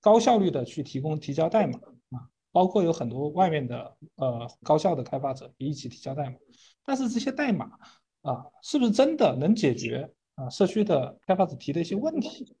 [0.00, 1.78] 高效率的去提供提交代码
[2.10, 6.36] 啊，包括有很多外面的呃高校的开发者也一起提交代码，
[6.84, 7.70] 但是这些代码
[8.22, 12.56] 啊是不是真的能解决啊社区的开发者提的一些问题？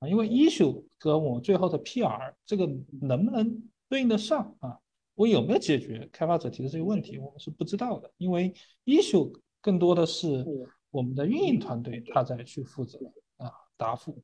[0.00, 2.66] 啊，因为 issue 和我最后的 PR 这个
[3.02, 4.78] 能不能对应得上啊？
[5.14, 8.10] 我有没有解决开发者提的这些问题，我们是不知道的。
[8.16, 8.54] 因为
[8.86, 10.46] issue 更多的是
[10.90, 12.98] 我们的运营团队他在去负责
[13.36, 14.18] 啊答复。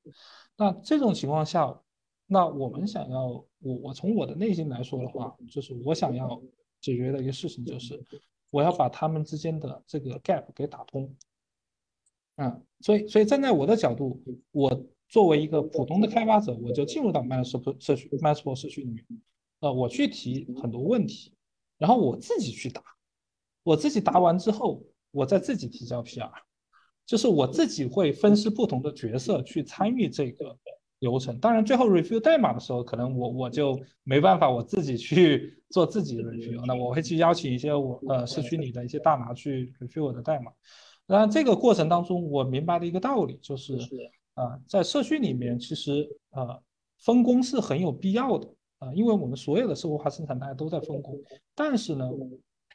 [0.56, 1.78] 那这种情况下，
[2.26, 3.26] 那我们想要
[3.60, 6.40] 我我从我的内心来说的话，就是我想要
[6.80, 8.02] 解决的一个事情就是
[8.50, 11.14] 我要把他们之间的这个 gap 给打通。
[12.36, 14.20] 啊，所以所以站在我的角度，
[14.52, 14.86] 我。
[15.08, 19.04] 作为一个普通的开发者，我就进入到 m a s p o 社区 m a s p o 社区里面，
[19.60, 21.32] 呃，我去提很多问题，
[21.78, 22.82] 然后我自己去答，
[23.62, 26.28] 我自己答完之后，我再自己提交 PR，
[27.06, 30.58] 就是我自己会分析不同的角色去参与这个
[30.98, 31.38] 流程。
[31.38, 40.50] 当然，最后 review 代码的时候，可能我我就没办法我自己去做自己的 review，那我会去邀请一些我呃社区里的一些大拿去 review 我的代码。
[41.06, 43.78] 当然，这个过程当中，我明白的一个道理就是。
[44.37, 46.62] 啊，在社区里面，其实呃
[46.98, 48.46] 分工是很有必要的
[48.78, 51.18] 啊，因为我们所有的社会化生产大家都在分工，
[51.54, 52.06] 但是呢，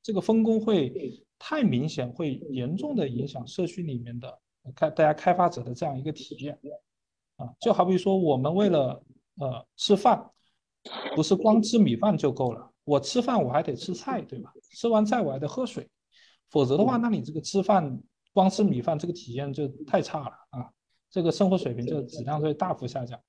[0.01, 4.39] 这个分工会太明显，会严重的影响社区里面的
[4.75, 6.57] 开大家开发者的这样一个体验
[7.59, 9.03] 就好比说我们为了
[9.39, 10.29] 呃吃饭，
[11.15, 14.51] 不是光吃米饭就够了，我吃饭我还得吃菜，对吧？
[14.75, 15.89] 吃完菜我还得喝水，
[16.49, 17.99] 否则的话，那你这个吃饭
[18.33, 20.69] 光吃米饭这个体验就太差了啊。
[21.09, 23.19] 这个生活水平就质量会大幅下降，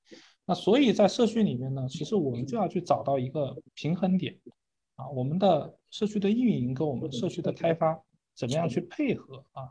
[0.46, 4.38] 那所以在社区里面呢，其实我们就要去找到一个平衡点，
[4.94, 8.00] 啊，我们的社区的运营跟我们社区的开发
[8.36, 9.68] 怎么样去配合啊？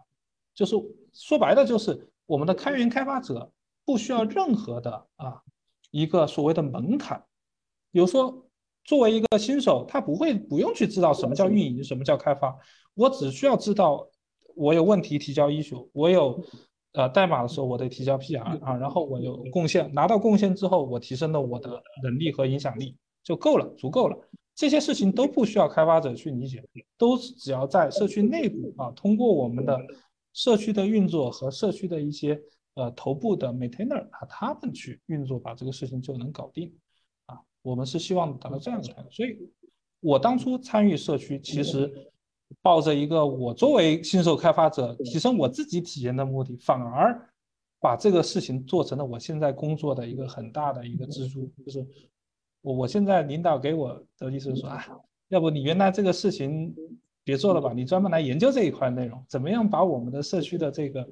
[0.53, 0.75] 就是
[1.13, 3.49] 说白了，就是我们的开源开发者
[3.85, 5.41] 不需要任何的啊
[5.91, 7.23] 一个所谓的门槛，
[7.91, 8.45] 比如说
[8.83, 12.55] 作为一个新手，他不会不用去知道什么叫运营，什么叫开发，
[12.93, 14.07] 我只需要知道
[14.55, 16.43] 我有问题提交 issue，我有。
[16.93, 24.17] 呃，代码的时候我得提交 PR 啊，然后我有贡献，拿到贡献之后，我提升了我的能力和影响力就够了，足够了。
[24.53, 26.61] 这些事情都不需要开发者去理解，
[26.97, 29.79] 都只要在社区内部啊，通过我们的
[30.33, 32.37] 社区的运作和社区的一些
[32.75, 36.73] 呃头部的 maintainer 啊，他们去运作，把这个事情就能搞定
[37.25, 37.39] 啊。
[37.61, 39.37] 我们是希望达到这样的，所以
[39.99, 42.07] 我当初参与社区其实。
[42.61, 47.17] 抱着一个我作为新手开发者提升我自己体验的目的，反而
[47.79, 51.49] 把这个事情做成了我现在工作的一个很大的一个支柱。
[51.65, 51.87] 就是
[52.59, 54.85] 我我现在领导给我的意思是说啊，
[55.29, 56.75] 要不你原来这个事情
[57.23, 61.07] 别做了吧，你专门来研究这一块内容，怎么样把我们的社区的这个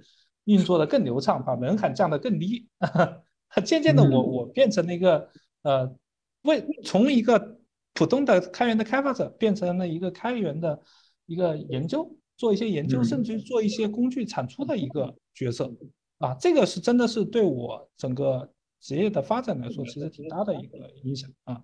[0.53, 2.67] 运作的更流畅，把门槛降得更低。
[3.65, 5.29] 渐渐的，我我变成了一个
[5.61, 5.95] 呃，
[6.41, 7.59] 为从一个
[7.93, 10.81] 普通的开源的开发者变成了一个开源的。
[11.29, 15.71] 一个研究，做一些研究，甚至于做一些工具产出的一个角色
[16.17, 21.61] 啊，这个是真的是对我整个职业的发展来说，其实挺大的一个影响啊，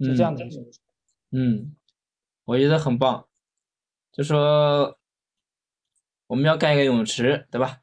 [0.00, 0.44] 是这样的。
[1.30, 1.74] 嗯，
[2.44, 3.26] 我觉得很棒，
[4.12, 4.98] 就说
[6.26, 7.80] 我们要盖一个泳池，对吧？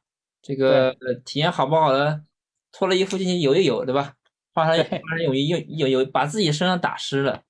[0.47, 0.95] 这个
[1.25, 2.23] 体验好不好的，
[2.71, 4.15] 脱了衣服进去游一游，对吧？
[4.53, 7.43] 换上换上泳衣，游游游，把自己身上打湿了，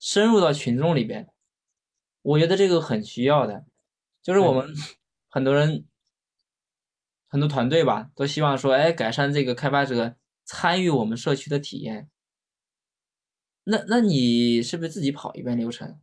[0.00, 1.28] 深入到群众里边。
[2.22, 3.64] 我觉得这个很需要的，
[4.20, 4.74] 就是我们
[5.28, 5.86] 很多人
[7.28, 12.10] 很多团队吧，都希望说，哎，改善这个开发者参与我们社区的体验。
[13.62, 16.00] 那那你是不是自己跑一遍流程，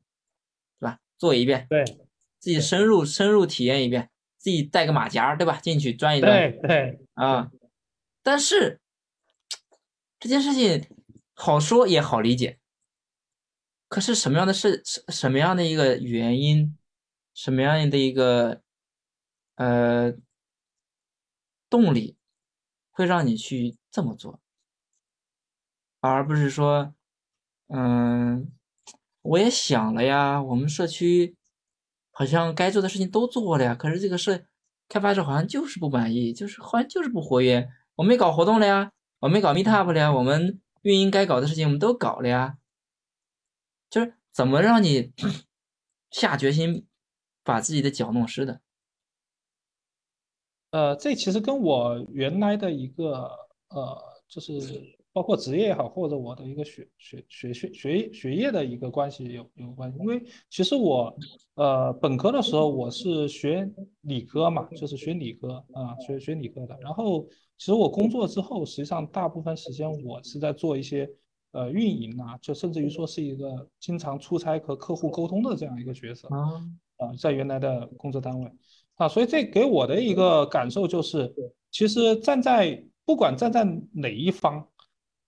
[0.80, 1.02] 对吧？
[1.18, 1.84] 做一遍，对，
[2.40, 4.10] 自己深入深入体验一遍，
[4.46, 5.60] 自己带个马甲，对吧？
[5.60, 7.50] 进去钻一钻，对对啊。
[8.22, 8.80] 但是
[10.20, 10.88] 这件事情
[11.34, 12.60] 好说也好理解，
[13.88, 16.78] 可是什么样的事，什么样的一个原因，
[17.34, 18.62] 什么样的一个
[19.56, 20.14] 呃
[21.68, 22.16] 动力，
[22.92, 24.40] 会让你去这么做，
[26.02, 26.94] 而不是说。
[27.70, 28.52] 嗯，
[29.24, 31.36] 我也想了呀，我们社区
[32.18, 34.48] 好像该做的事情都做了呀，可是这个事
[34.88, 37.68] 开发者好像就是不满意，就是好像就是不活跃。
[37.96, 38.90] 我没搞活动了呀，
[39.20, 42.58] 我没搞 Meetup 了呀，我们运营该搞的事情我们都搞了呀，
[43.90, 45.12] 就是怎么让你
[46.10, 46.88] 下决心
[47.44, 48.62] 把自己的脚弄湿的？
[50.72, 53.30] 呃，这其实跟我原来的一个
[53.68, 54.95] 呃，就是。
[55.16, 61.18] 包括职业也好，或者我的一个学学学学学学业的一个关系有有关系，因为其实我
[61.54, 63.66] 呃本科的时候我是学
[64.02, 66.78] 理科嘛，就是学理科啊，学学理科的。
[66.82, 67.26] 然后
[67.58, 71.10] 其实我工作之后，实际上大部分时间我是在做一些
[71.54, 76.60] 呃运营啊，就甚至于说是一个经常出差和客户沟通的这样一个角色啊
[76.98, 78.52] 啊，在原来的工作单位
[78.96, 81.34] 啊，所以这给我的一个感受就是，
[81.72, 83.64] 其实站在不管站在
[83.94, 84.68] 哪一方。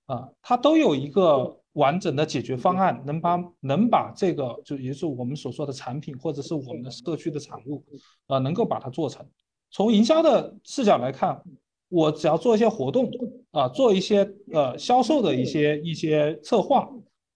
[0.07, 7.83] 啊，它都有一个完整的解决方案，能把能把这个就也就是我们所说的产品，或者是我们的社区的产物，
[8.27, 9.25] 啊，能够把它做成。
[9.69, 11.41] 从营销的视角来看，
[11.89, 13.11] 我只要做一些活动，
[13.51, 16.89] 啊，做一些呃销售的一些一些策划，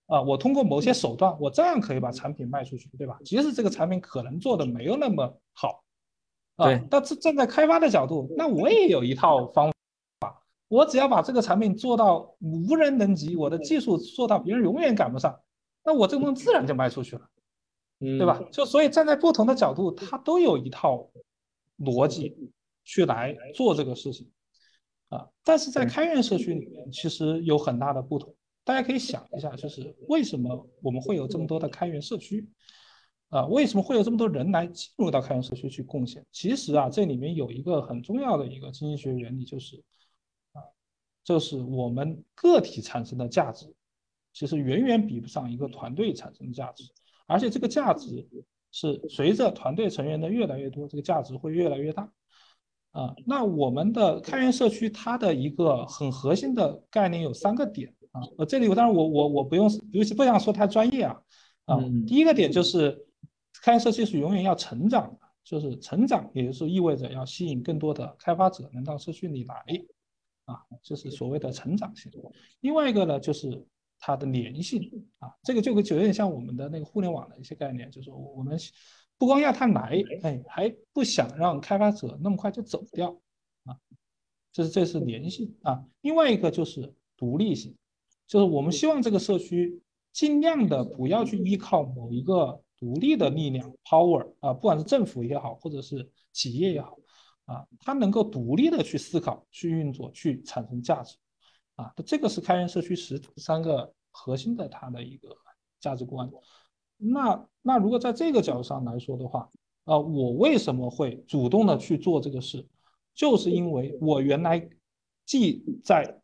[0.08, 3.20] 啊，我通过某些手段，我照样可以把产品卖出去，对吧？
[3.26, 5.84] 即使这个产品可能做的没有那么好，
[6.56, 9.70] 啊，但是站在开发的角度，那我也有一套方。
[10.72, 15.38] 我只要把这个产品做到无人能及，我的技术做到别人永远赶不上，
[15.84, 17.28] 那我这个东西自然就卖出去了，
[18.00, 18.42] 对吧？
[18.54, 21.12] 就所以站在不同的角度，它都有一套
[21.80, 22.34] 逻辑
[22.86, 24.32] 去来做这个事情
[25.10, 25.28] 啊。
[25.44, 28.34] 但是在开源社区里面，其实有很大的不同。
[28.64, 32.48] 大家可以想一下，就是为什么我们会有这么多的开源社区
[33.28, 33.46] 啊？
[33.48, 36.26] 为什么会有这么多人来进入到开源社区去贡献？
[36.32, 39.84] 其实啊，这里面有一个很重要的一个经济学原理，就是。
[41.24, 43.74] 就是我们个体产生的价值，
[44.34, 46.84] 其实远远比不上一个团队产生的价值，
[47.28, 48.28] 而且这个价值
[48.72, 52.12] 是随着团队成员的越来越多，这个价值会越来越大。
[52.92, 61.22] 啊，那我们的开源社区它的一个很核心的概念有三个点啊，呃，这里我当然我我我不用，尤其不想说太专业啊，
[61.68, 63.06] 啊，第一个点就是
[63.62, 69.64] 开源社区是永远要成长的，就是成长，也就是意味着要吸引更多的开发者能到社区里来。
[70.54, 72.12] 啊，就是所谓的成长性。
[72.60, 73.66] 另外一个呢，就是
[74.00, 78.58] 它的粘性啊，这个就就有点像我们的那个互联网的一些概念，就是我们
[79.18, 83.12] 不光要它来，哎，还不想让开发者那么快就走掉
[83.66, 83.78] 啊。
[84.52, 85.86] 这是这是粘性啊。
[86.02, 87.76] 另外一个就是独立性，
[88.28, 89.82] 就是我们希望这个社区
[90.12, 96.98] 尽量的不要去依靠某一个独立的力量 power 啊，不管是政府也好，或者是企业也好。
[97.52, 101.18] 啊，它能够独立的去思考、去运作、去产生价值，
[101.76, 105.36] 啊，这个是开源社区十三个核心的它的一个
[105.82, 106.32] 价值观。
[106.96, 109.50] 那那如果在这个角度上来说的话，
[109.84, 112.66] 啊，我为什么会主动的去做这个事？
[113.14, 114.70] 就是因为我原来
[115.26, 116.22] 既在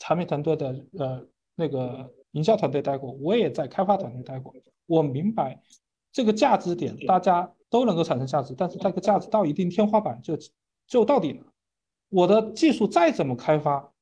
[0.00, 4.52] 产品团队的呃那个营销团队待过，我也在开发团队待过，
[4.86, 5.62] 我明白
[6.10, 7.54] 这个价值点，大家。
[7.70, 10.36] 都能够产生价值，但是这个价值到一定天花板就
[10.86, 11.44] 就到底了。
[12.08, 13.92] 我的技术再怎么开发，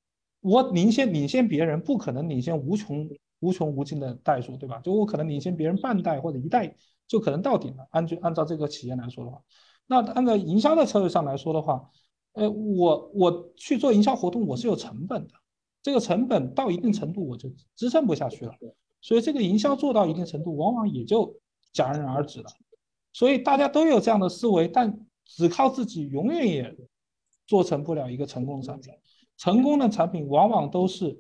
[0.41, 3.09] 我领先领先别人，不可能领先无穷
[3.41, 4.79] 无穷无尽的代数，对吧？
[4.79, 6.75] 就我可能领先别人半代或者一代，
[7.09, 7.87] 就可能到顶了。
[7.91, 9.43] 按就按照这个企业来说的话，
[9.87, 11.91] 那按照营销的策略上来说的话，
[12.35, 15.35] 呃，我我去做营销活动，我是有成本的，
[15.83, 18.53] 这个成本到一定程度我就支撑不下去了，
[19.01, 21.35] 所以这个营销做到一定程度，往往也就
[21.75, 22.47] 戛然而止了。
[23.17, 24.95] 所以大家都有这样的思维，但
[25.25, 26.77] 只靠自己永远也
[27.47, 28.93] 做成不了一个成功的产品。
[29.39, 31.19] 成功的产品往往都是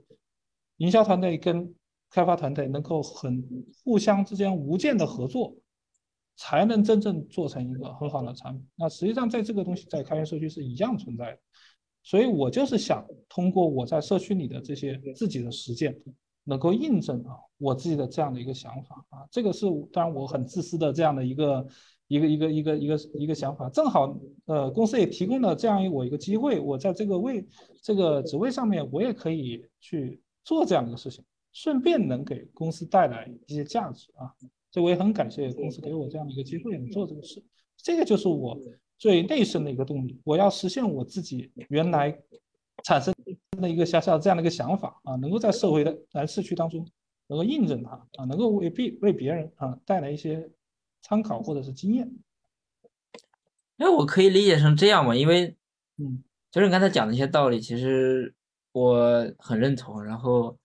[0.76, 1.74] 营销团队跟
[2.10, 3.42] 开发团队能够很
[3.82, 5.56] 互相之间无间的合作，
[6.36, 8.62] 才能真正做成一个很好的产品。
[8.74, 11.38] 那实际上在这个东西在开源社区是一样存在的。
[12.02, 15.98] 所以我就是想通过我在社区里的这些自己的实践，
[16.48, 21.66] 能够印证啊我自己的这样的一个想法啊，这个是当然我很自私的这样的一个
[22.06, 27.44] 一个一个一个一个一个想法，正好呃公司也提供了这样一我一个机会，我在这个位
[27.82, 34.30] 这个职位上面我也可以去做这样的一个事情，顺便能给公司带来一些价值啊，
[34.70, 37.42] 这我也很感谢公司给我这样的一个机会能做这个事，
[37.76, 38.56] 这个就是我
[38.98, 42.16] 最内生的一个动力，我要实现我自己原来
[42.84, 43.15] 产生。
[43.66, 46.88] 的一个小小这样的一个想法啊，能够在社会的来社区当中
[47.26, 50.48] 能够印证它啊，能够为别为别人啊带来一些
[51.02, 52.10] 参考或者是经验。
[53.76, 55.56] 那我可以理解成这样嘛，因为
[55.98, 58.32] 嗯，就是你刚才讲的一些道理，其实
[58.72, 60.02] 我很认同。
[60.02, 60.56] 然后，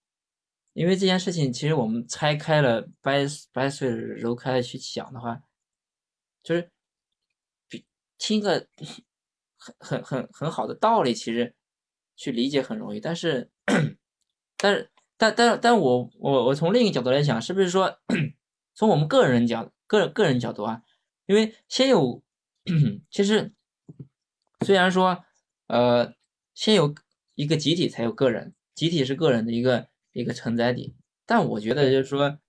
[0.73, 5.41] 因为这件事情，其实我们拆开了掰掰碎揉开去想的话，
[6.43, 6.69] 就是
[7.67, 7.83] 比
[8.17, 8.67] 听个
[9.57, 11.55] 很很很很好的道理，其实。
[12.15, 13.49] 去理解很容易，但是，
[14.57, 17.99] 但是，但但但我我我从另一个角度来讲，是不是说
[18.73, 20.83] 从我们个人角个个人角度啊？
[21.25, 22.23] 因为先有，
[23.11, 23.53] 其实
[24.65, 25.23] 虽然说
[25.67, 26.13] 呃
[26.53, 26.95] 先有
[27.35, 30.95] 一个集体才有个人，集体是个人的一个一个承载体，
[31.25, 32.39] 但我觉得就是说，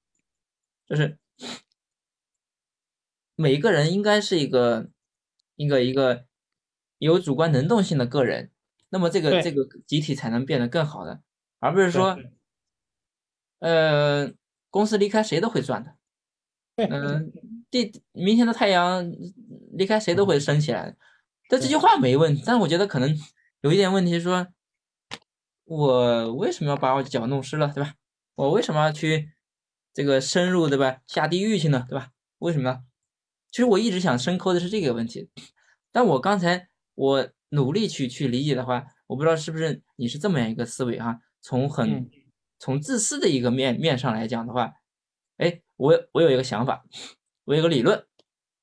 [0.87, 1.19] 就是
[3.35, 4.91] 每一个人应该是一个
[5.57, 6.27] 一个一个
[6.99, 8.52] 有主观能动性的个人。
[8.93, 11.23] 那么这个这个集体才能变得更好的，
[11.61, 12.19] 而不是说，
[13.61, 14.31] 呃，
[14.69, 15.97] 公司离开谁都会赚的，
[16.77, 17.33] 嗯，
[17.71, 19.11] 第明天的太阳
[19.73, 20.95] 离开谁都会升起来，
[21.49, 23.19] 但这句话没问题，但我觉得可能
[23.63, 24.47] 有一点问题，说，
[25.65, 27.95] 我为什么要把我脚弄湿了，对吧？
[28.35, 29.33] 我为什么要去
[29.95, 30.99] 这个深入，对吧？
[31.07, 32.11] 下地狱去呢，对吧？
[32.41, 32.85] 为什么呢？
[33.51, 35.31] 其实我一直想深抠的是这个问题，
[35.91, 37.31] 但我刚才我。
[37.53, 41.21] 努力去去理解的话，我不知道是不是你是这么样一个思维哈？
[41.43, 42.11] 从很
[42.59, 44.73] 从自私的一个面面上来讲的话，
[45.37, 46.85] 哎，我我有一个想法，
[47.45, 48.07] 我有个理论，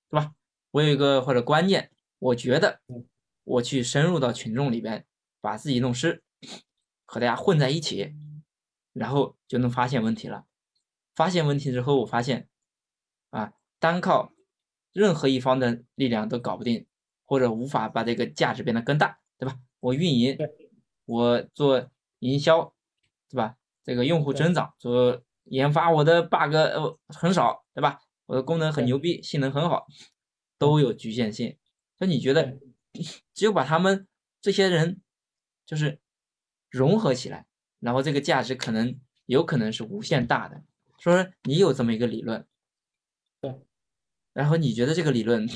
[0.10, 0.34] 对吧？
[0.72, 2.82] 我有一个或者观念，我觉得
[3.44, 5.06] 我去深入到群众里边，
[5.40, 6.24] 把自己弄湿，
[7.06, 8.16] 和大家混在一起，
[8.94, 10.46] 然后就能发现问题了。
[11.14, 12.48] 发现问题之后，我发现
[13.30, 14.34] 啊，单靠
[14.94, 16.88] 任何一方的力量都搞不定。
[17.30, 19.56] 或者无法把这个价值变得更大，对吧？
[19.82, 20.36] 我运营，
[21.06, 22.74] 我做营销，
[23.30, 23.56] 对吧？
[23.84, 28.00] 这个用户增长，做研发，我的 bug 呃很少，对吧？
[28.26, 29.86] 我的功能很牛逼，性能很好，
[30.58, 31.56] 都有局限性。
[32.00, 32.58] 那你觉得，
[33.36, 34.08] 只有把他们
[34.42, 35.00] 这些人
[35.68, 36.00] 就是
[36.72, 37.46] 融合起来，
[37.80, 40.64] 然后这个价值可能有可能是无限大的。
[40.98, 42.48] 说你有这么一个理论，
[43.40, 43.62] 对，
[44.34, 45.48] 然后你觉得这个理论？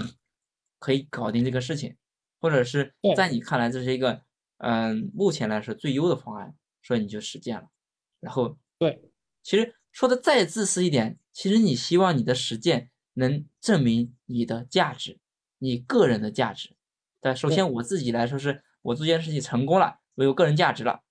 [0.84, 1.96] 可以搞定这个事情，
[2.42, 4.22] 或者是在你看来这是一个，
[4.58, 7.70] 嗯，目前来说最优的方案，所以你就实践了。
[8.20, 9.02] 然后，对，
[9.42, 15.22] 其实说的再自私一点，其实你希望你的实践能证明你的价值，
[15.58, 16.76] 你个人的价值。
[17.22, 21.02] 但首先我自己来说，是我做这件事情成功了，我有个人价值了。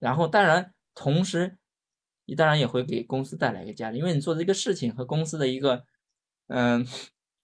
[0.00, 1.56] 然后，当然，同时
[2.24, 5.84] 你当然也会给公司带来一个价值，因为你做这个事情和公司的一个，
[6.48, 6.84] 嗯。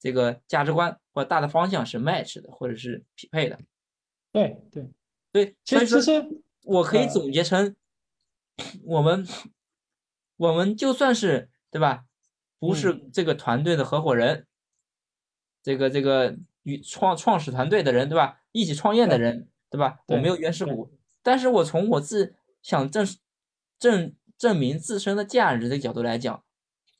[0.00, 3.58] 这个价值观或大的方向是 match 的，或者是匹配的。
[4.32, 4.88] 对对
[5.30, 7.76] 对，其实其实我可以总结成，
[8.84, 9.26] 我们
[10.36, 12.06] 我们就算是对吧，
[12.58, 14.46] 不是这个团队的合伙人，
[15.62, 20.90] 这个这个与创创始团队的人对吧，一起创业的人对吧，我没有原始股，
[21.22, 23.06] 但是我从我自想证
[23.78, 26.42] 证证明自身的价值的角度来讲，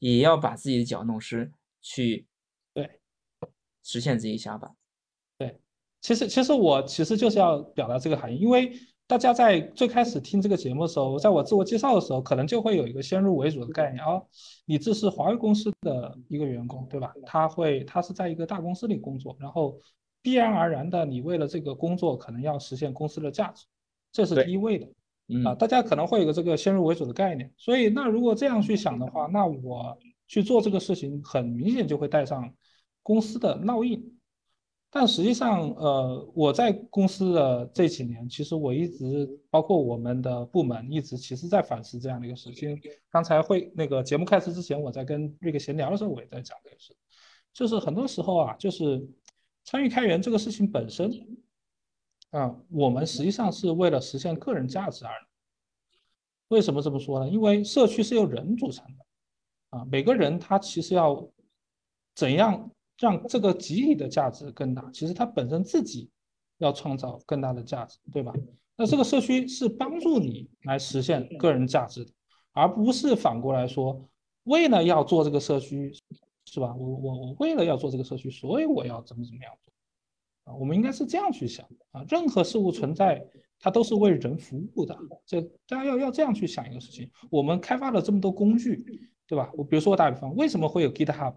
[0.01, 2.27] 也要把自己的脚弄湿去。
[3.83, 4.75] 实现自己想法，
[5.39, 5.59] 对，
[6.01, 8.73] 其实其实我其实就是要表达这个含义，因为
[9.07, 14.23] 大家在最开始听这个节目的时候，在我自我介绍的时候，可能就会有一个先入为主的概念啊，
[14.67, 17.13] 你这是华为公司的一个员工，对吧？
[17.27, 19.81] 他会他是在一个大公司里工作，然后
[20.23, 23.67] 必然而然的，你为了这个工作可能要实现公司的价值，
[24.13, 24.87] 这是第一位的
[25.45, 32.53] 啊，大家可能会有个这个先入为主的概念，所以那如果这样去想的话，那我去做这个事情，很明显就会带上。
[33.11, 34.01] 公司的烙印，
[34.89, 42.81] 但实际上，呃，我在公司的这几年，其实我一直包括我们的部门，一直其实在反思这样的一个事情。
[43.11, 46.95] 刚才会那个节目开始之前，我在跟瑞克闲聊的时候，我也在讲这个事，
[47.53, 49.05] 就是很多时候啊，就是
[49.65, 51.11] 参与开源这个事情本身，
[52.31, 55.13] 啊，我们实际上是为了实现个人价值而。
[56.47, 57.29] 为什么这么说呢？
[57.29, 61.29] 因为社区是由人组成的，啊，每个人他其实要
[62.15, 62.71] 怎样？
[63.01, 66.11] 让这个集体的价值更大，其实它本身自己
[66.59, 68.33] 要创造更大的价值，对吧？
[68.77, 72.13] 那这个社区是帮助你来实现个人价值的。
[72.53, 74.07] 而不是反过来说，
[74.45, 75.93] 为了要做这个社区，
[76.45, 76.75] 是吧？
[76.75, 79.73] 我我我为了要做这个社区，所以我要怎么怎么样做
[80.53, 80.57] 啊？
[80.57, 82.05] 我们应该是这样去想啊。
[82.09, 83.25] 任何事物存在，
[83.59, 84.99] 它都是为人服务的。
[85.25, 87.11] 这大家要要这样去想一个事情。
[87.31, 88.85] 我们开发了这么多工具，
[89.27, 89.51] 对吧？
[89.55, 91.35] 我比如说我打比方，为什么会有 GitHub？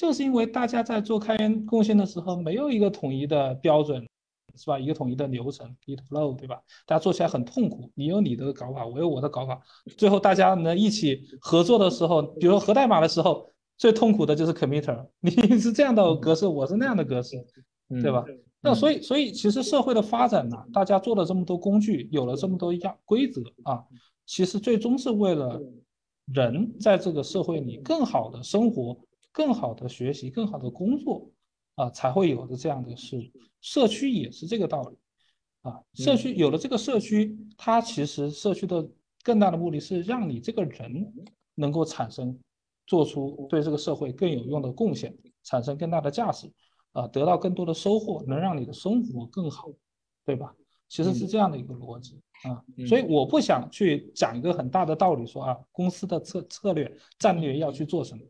[0.00, 4.02] 就是因为大家在做开源贡献的时候，没有一个统一的标准。
[4.56, 4.76] 是吧？
[4.78, 6.60] 一个统一的流程，Git flow，对吧？
[6.84, 7.88] 大家做起来很痛苦。
[7.94, 9.60] 你有你的搞法，我有我的搞法，
[9.96, 13.48] 最后大家能一起合作的时候，比如核代码的时候，
[13.78, 15.06] 最痛苦的就是 committer。
[15.20, 15.30] 你
[15.60, 17.36] 是这样的格式，我是那样的格式，
[18.02, 18.24] 对吧？
[18.60, 23.84] 那所以，所以其实社会的发展呢，大家做了这么多工具，有了这么多样规则啊，
[24.26, 25.62] 其实最终是为了
[26.34, 28.98] 人在这个社会里更好的生活、
[29.32, 31.30] 更好的学习、更好的工作。
[31.76, 33.32] 啊，才会有的这样的事。
[33.62, 34.98] 社区也是这个道理，
[35.62, 38.86] 啊，社区有了这个社区，它其实社区的
[39.22, 41.10] 更大的目的是让你这个人
[41.54, 42.38] 能够产生，
[42.86, 46.52] 做出对这个社会更有用的贡献，产生更大的价值，
[46.92, 49.70] 啊，得到更多的收获，能让你的生活更好，
[50.26, 50.54] 对吧？
[50.86, 58.22] 其实是这样的一个逻辑啊，所以我不想去讲一个很大的道理，说啊，公司的策策略战略要去做什么，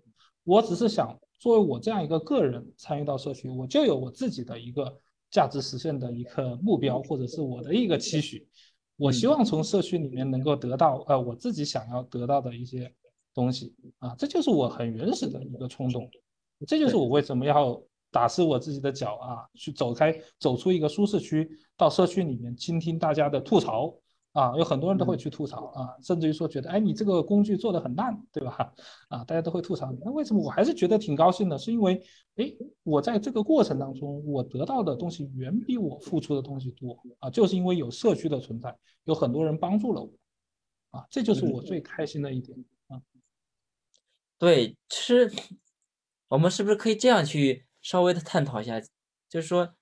[0.44, 1.18] 我只是想。
[1.38, 4.94] 作为我这样一个个人参与到社区，我就有我自己的一个
[5.30, 8.46] 价值实现的一个目标，或者是我的一个期许。
[8.98, 12.94] 我希望从社区里面能够得到呃我自己想要得到的一些
[13.32, 16.06] 东西啊，这就是我很原始的一个冲动，
[16.66, 23.94] 这就是我为什么要打湿我自己的脚啊，去走开，走出一个舒适区，到社区里面倾听大家的吐槽。
[24.32, 28.72] 啊，有很多人都会去吐槽啊，甚至于说觉得，哎，你这个工具做的很烂，对吧？
[29.08, 29.98] 啊，大家都会吐槽你。
[30.04, 31.58] 那为什么我还是觉得挺高兴的？
[31.58, 32.00] 是因为，
[32.36, 32.52] 哎，
[32.84, 40.12] 我在这个过程当中，我得到的东西远比我付出的东西多啊，就是因为有社区的存在，有很多人帮助了我，
[40.90, 42.56] 啊，这就是我最开心的一点
[42.86, 43.02] 啊。
[44.38, 45.28] 对，其实
[46.28, 48.80] 我们是不是可以这样去稍微的探讨一下？
[49.28, 49.74] 就是说，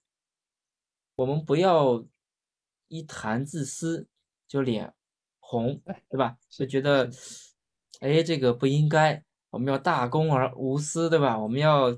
[1.16, 2.02] 我们不要
[2.88, 4.08] 一谈自私。
[4.48, 4.92] 就脸
[5.38, 6.36] 红，对吧？
[6.48, 7.10] 就觉得，
[8.00, 9.22] 哎，这个不应该。
[9.50, 11.38] 我们要大公而无私，对吧？
[11.38, 11.96] 我们要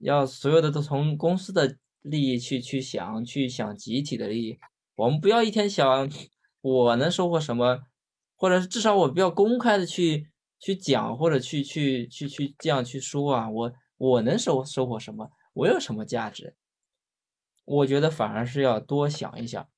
[0.00, 4.58] 要所有的都从公司的利益去去想，去想集体的利益。
[4.96, 6.10] 我们不要一天想
[6.60, 7.82] 我能收获什么，
[8.36, 10.28] 或者是至少我不要公开的去
[10.58, 13.48] 去讲，或者去去去去这样去说啊。
[13.48, 15.30] 我我能收收获什么？
[15.52, 16.56] 我有什么价值？
[17.64, 19.68] 我觉得反而是要多想一想，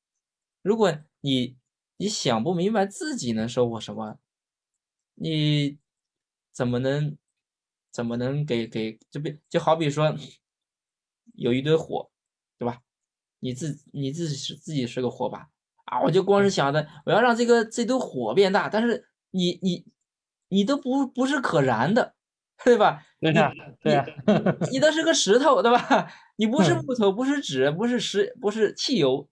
[0.63, 0.99] 如果。
[1.27, 1.57] 你
[1.97, 4.21] 你想不明白自己能收获什么，
[5.17, 5.77] 你
[6.53, 7.19] 怎么能
[7.91, 10.17] 怎么能给给就比就好比说
[11.35, 12.09] 有一堆火，
[12.57, 12.81] 对吧？
[13.41, 15.51] 你自你自己是自己是个火把
[15.87, 19.85] 啊，我就光是想着我要让这个这堆火变大，但是你你
[20.49, 22.15] 你都不不是可燃的，
[22.65, 23.05] 对吧？
[23.19, 23.53] 对呀，
[23.83, 24.07] 对呀，
[24.71, 26.09] 你都是个石头，对吧？
[26.39, 29.29] 你不是木头，不是纸，不是石，不是汽油。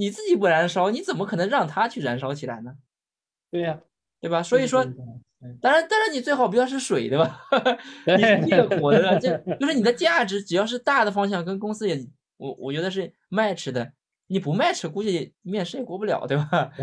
[0.00, 2.74] 你自己不燃烧，你怎么可能让它去燃烧起来呢？
[3.50, 3.78] 对呀，
[4.18, 4.42] 对吧？
[4.42, 4.82] 所以说，
[5.60, 7.38] 当然，当然你最好不要是水，对吧？
[8.16, 12.02] 你是 这个火的，这就是你的价值，只要是大的方向跟公司也，
[12.38, 13.92] 我我觉得是 match 的。
[14.28, 16.72] 你不 match，估计面试也过不了，对吧？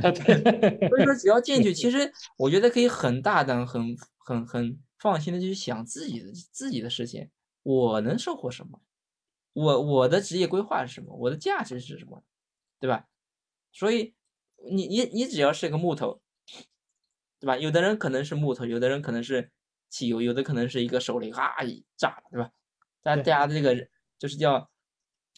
[0.90, 7.30] 所以说，只要进去，其实我觉得可以很大胆、很很很放心的去想自己的自己的事情。
[7.64, 8.80] 我能收获什么？
[9.54, 11.16] 我我的职业规划是什么？
[11.16, 12.22] 我的价值是什么？
[12.80, 13.08] 对吧？
[13.72, 14.16] 所以
[14.70, 16.22] 你你你只要是个木头，
[17.40, 17.58] 对吧？
[17.58, 19.52] 有的人可能是木头，有的人可能是
[19.90, 22.52] 汽油，有的可能是一个手雷啊一炸，对吧？
[23.04, 24.70] 大大家这个就是叫，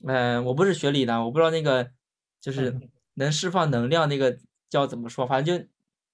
[0.05, 1.91] 嗯，我不是学理的，我不知道那个
[2.39, 2.77] 就是
[3.15, 5.67] 能释放能量那个叫怎么说，反正就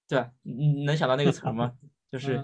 [0.08, 0.32] 对吧？
[0.42, 1.76] 你能想到那个词吗？
[2.10, 2.36] 就是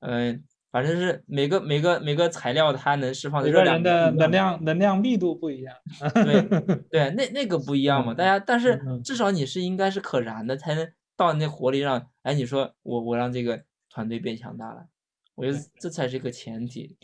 [0.00, 0.44] 嗯。
[0.76, 5.74] 反正是每个每个每个材料它能释放的热量，的能量能量密度不一样。
[6.12, 6.42] 对
[6.92, 14.86] 对，那那个不一样嘛，大家但是至少你是应该是可燃的，才能到那火力让哎，你说我我让这个团队变强大了，
[15.34, 16.98] 我觉得这才是一个前提。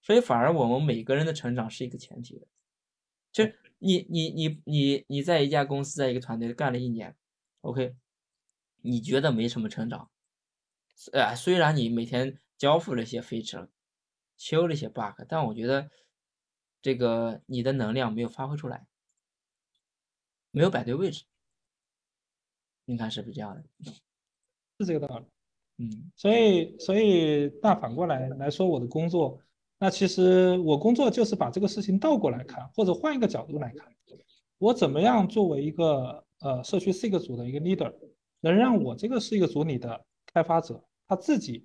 [0.00, 2.46] 所以反而我们每个人的成长是一个前提的，
[3.30, 3.44] 就
[3.78, 7.14] 你你你你你在一家公司在一个团队干了一年
[7.60, 7.94] ，OK，
[8.80, 10.08] 你觉得没什么成长，
[11.12, 12.38] 呃，虽然你每天。
[12.58, 13.68] 交付了一些 feature，
[14.36, 15.88] 修了一些 bug，但我觉得
[16.82, 18.86] 这个你的能量没有发挥出来，
[20.50, 21.24] 没有摆对位置，
[22.84, 23.92] 你看是不是这样的？
[24.80, 25.26] 是这个道理。
[25.78, 29.40] 嗯，所以所以那反过来来说，我的工作，
[29.78, 33.94] 那其实我工作就是把这个事情倒过来看，或者换一个角度来看，
[34.58, 37.94] 我怎么样作为一个呃社区是一个组的一个 leader，
[38.40, 40.04] 能让我这个是一个组里的。
[40.30, 41.64] 开发者他自己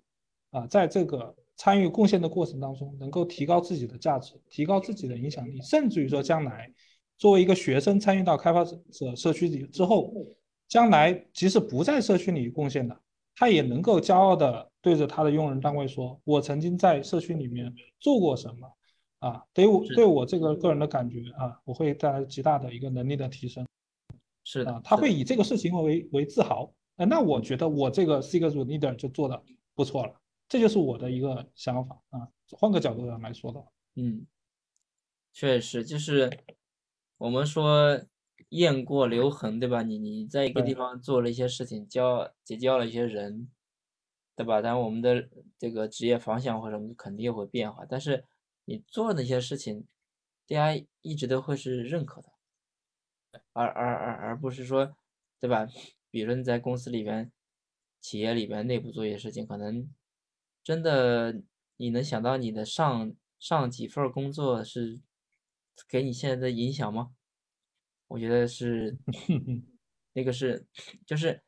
[0.53, 6.71] 啊，在这个参与贡献的过程当中，能够提高自己的价值，提高自己的影响力，甚至于说将来
[7.17, 10.13] 作为一个学生参与到开发者社区里之后，
[10.69, 12.97] 将来即使不在社区里贡献的，
[13.35, 18.71] 他也能够骄傲的对着他的用人单位说：“我曾经在社区里面做过什么。”
[19.23, 23.65] 啊，对我对我这个个人的感觉啊，我会带来极大的一个能力的提升。
[24.43, 26.69] 是的，他会以这个事情为为自豪。
[26.97, 29.41] 哎，那我觉得我这个是一个 leader 就做的
[29.75, 30.13] 不错了，
[30.53, 32.29] 这就是我的一个想法啊。
[32.51, 34.27] 换个角度上来说的，嗯，
[35.31, 36.29] 确实就是
[37.17, 37.99] 我们说
[38.49, 39.81] 雁过留痕，对吧？
[39.81, 43.49] 你你在一个地方做了一些事情，交结交了一些人，
[44.35, 44.61] 对吧？
[44.61, 45.27] 当然我们的
[45.57, 48.25] 这个职业方向或者什么肯定会变化，但是。
[48.65, 49.87] 你做那些事情，
[50.47, 52.29] 大家一直都会是认可的，
[53.51, 54.95] 而而而而不是说，
[55.37, 55.67] 对吧？
[56.09, 57.29] 比如你在公司里边、
[57.99, 59.93] 企业里边内部做一些事情，可能
[60.63, 61.41] 真的
[61.77, 64.99] 你能想到你的上上几份工作是
[65.89, 67.11] 给你现在的影响吗？
[68.07, 68.97] 我觉得是，
[70.13, 70.65] 那个是，
[71.05, 71.41] 就是，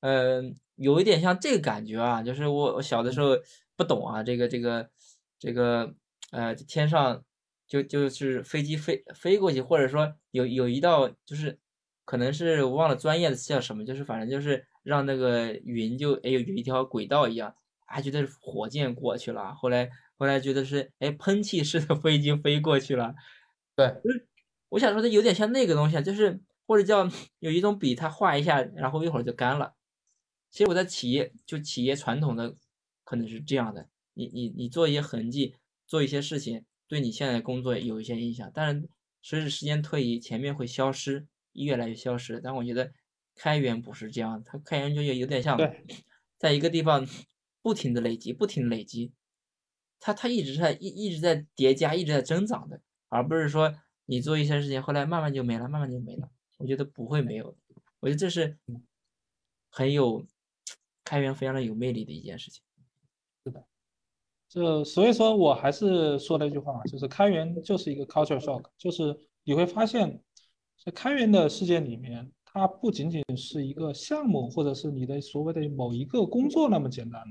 [0.00, 3.30] 嗯，有一点像这个感觉啊，就是我我小的时候
[3.76, 4.90] 不懂啊，这个这个
[5.38, 5.94] 这个。
[6.32, 7.24] 呃，天上
[7.66, 11.58] 就就是飞机飞飞过去，或者说有有一道就是
[12.04, 17.52] 可能是我忘了专业的叫什么，就是反正就是让那个云就哎有有一条轨道一样，
[17.90, 23.14] 还觉得是火箭过去了，后来后来觉得是哎喷气式的 飞机飞过去了，
[23.76, 24.28] 对，就是
[24.70, 27.06] 我想说它有点像那个东西，就是或者叫
[27.40, 29.74] 有一种笔，它画一下，然后一会儿就干了。
[30.50, 32.56] 其实我在企业就企业传统的
[33.04, 35.56] 可能是这样的，你你你做一些痕迹。
[35.86, 38.88] 做一些事情对你现在工作有一些影响，但是
[39.22, 42.40] 随着时间推移，前面会消失，越来越消失。
[42.40, 42.92] 但我觉得
[43.34, 45.58] 开源不是这样，它开源就有有点像，
[46.38, 47.04] 在一个地方
[47.62, 49.12] 不停的累积，不停的累积，
[49.98, 53.74] 它它一直在一一直在叠加，一直在增长的，而不是说
[54.06, 56.28] 你做一些事情后来慢慢就没了，慢慢就没了。
[56.58, 57.56] 我觉得不会没有，
[58.00, 58.58] 我觉得这是
[59.70, 60.26] 很有
[61.04, 62.62] 开源非常的有魅力的一件事情。
[63.44, 63.64] 是的。
[64.48, 70.22] 就所以说我还是说那句话，就是开源就是一个 culture shock，就是你会发现，
[70.84, 77.22] 在开源的世界里面，它不仅仅是一个项目，或者是你的所谓的某一个工作那么简单，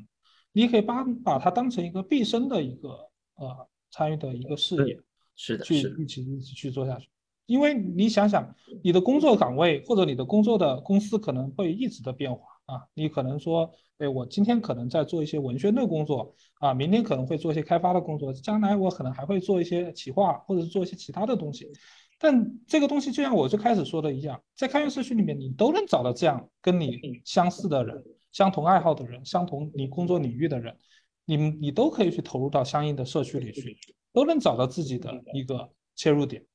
[0.52, 2.89] 你可以把把它当成一个毕生的一个
[3.36, 5.00] 呃参与的一个事业，
[5.36, 7.10] 是的，去一起一起去做下去。
[7.45, 13.72] 因为你想想，你的工作岗位或者你的工作的公司可能会一直的变化啊，你可能说。
[14.00, 21.70] 哎我今天可能在做一些文宣的工作啊，明天可能会做一些开发的工作，将来我可能还会做一些企划或者是做一些其他的东西。
[22.18, 30.77] 但这个东西就像我最开始说的一样，在开源社区里面，你都能找到这样跟你相似的人、相同爱好的人、相同你工作领域的人，
[31.25, 33.77] 你们你都可以去投入到相应的社区里去，
[34.13, 36.45] 都能找到自己的一个切入点。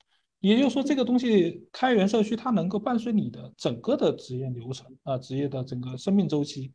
[0.41, 6.73] 也就是说，这个东西开源社区它能够伴随你的整个的职业流程啊，职业的整个生命周期。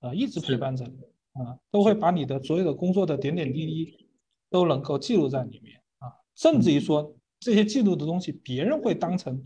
[0.00, 0.96] 啊，一直陪伴着你
[1.42, 4.08] 啊，都会把你的所有的工作的点点滴滴
[4.48, 9.44] 都能够记录在里面啊，甚至于说这些记录的东西，别人会当成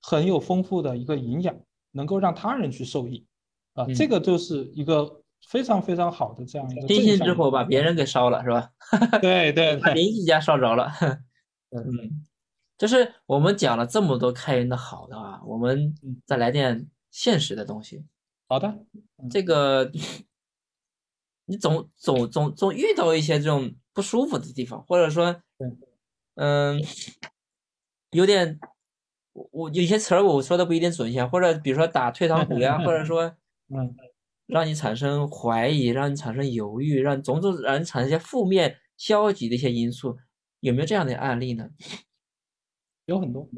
[0.00, 1.52] 很有丰富的一个营养，
[1.90, 3.26] 能够让他人去受益
[3.74, 6.86] 啊，这个就是一个非常非常好的这样一个。
[6.88, 8.70] 星星之火把别人给烧了是吧？
[9.20, 10.92] 对对，把邻居家烧着了。
[11.70, 12.24] 嗯，
[12.76, 15.94] 就是我们讲了这么多开源的好的啊，我们
[16.26, 18.04] 再来点现实的东西。
[18.48, 18.84] 好的，
[19.30, 19.90] 这个
[21.46, 25.40] 你总总总总遇到一些这种不舒服的地方，或者说，
[26.34, 26.78] 嗯，
[28.10, 28.60] 有点
[29.32, 33.34] 我我有些词儿我说的不一定准确，或者比如说打退堂鼓呀，或者说，
[33.74, 33.96] 嗯，
[34.46, 40.18] 让你产生怀疑，让你产生犹豫，让种种让你产生一些负面消极的一些因素，
[40.60, 41.70] 有没有这样的案例呢？
[43.06, 43.48] 有很多。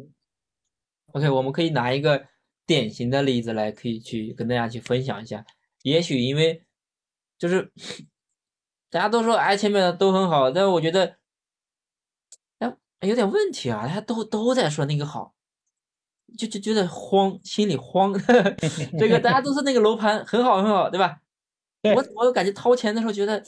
[1.13, 2.27] OK，我们可以拿一个。
[2.67, 5.45] 典型的例子来，可以去跟大家去分享一下。
[5.83, 6.65] 也许因为
[7.37, 7.71] 就是
[8.89, 11.19] 大家都说哎前面的都很好，但是我觉得
[12.59, 12.75] 哎
[13.07, 15.34] 有点问题啊，大家都都在说那个好，
[16.39, 18.13] 就就觉得慌，心里慌。
[18.99, 21.21] 这个大家都是那个楼盘很好很好，对吧？
[21.83, 23.43] 我我感觉掏钱的时候觉得，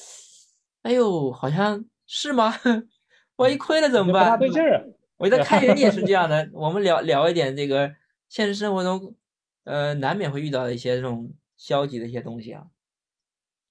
[0.83, 2.55] 哎呦好像是吗？
[3.37, 4.25] 万一亏了怎么办？
[4.25, 4.93] 不大对劲儿。
[5.17, 6.49] 我觉得开源也是这样的。
[6.53, 7.95] 我们聊聊一点这个。
[8.29, 9.15] 现实生活中，
[9.63, 12.67] 呃，难免会遇到一些这种消极的一些东西啊。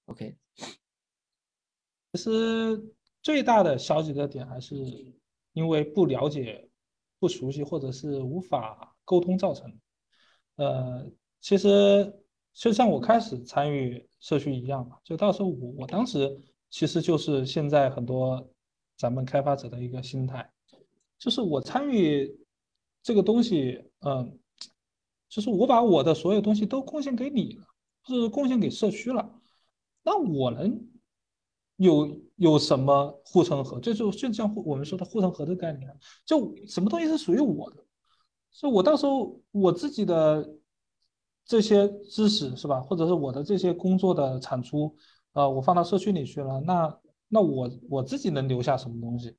[0.06, 0.34] OK，
[2.14, 2.82] 其实
[3.22, 4.74] 最大的消极的点还是
[5.52, 6.70] 因为不了解、
[7.18, 9.72] 不熟悉或者是无法沟通造成。
[10.56, 12.14] 呃，其实
[12.52, 16.38] 就像我开始参与社区一样嘛，就到时候我我当时
[16.68, 18.46] 其实就是现在很多
[18.96, 20.50] 咱们开发者的一个心态，
[21.18, 22.38] 就是我参与
[23.02, 24.38] 这个东西，嗯，
[25.28, 27.64] 就是我把我的所有东西都贡献给你了，
[28.06, 29.40] 是贡献给社区了，
[30.02, 30.88] 那我能
[31.76, 33.78] 有有什么护城河？
[33.78, 35.94] 这就就像我们说的护城河的概念，
[36.24, 37.84] 就什么东西是属于我的，
[38.56, 40.48] 所以我到时候我自己的。
[41.48, 44.92] 这些知识是吧，或者是我的这些工作的产出，
[45.32, 46.98] 呃，我放到社区里去了，那
[47.28, 49.32] 那我我自己能留下什么东西？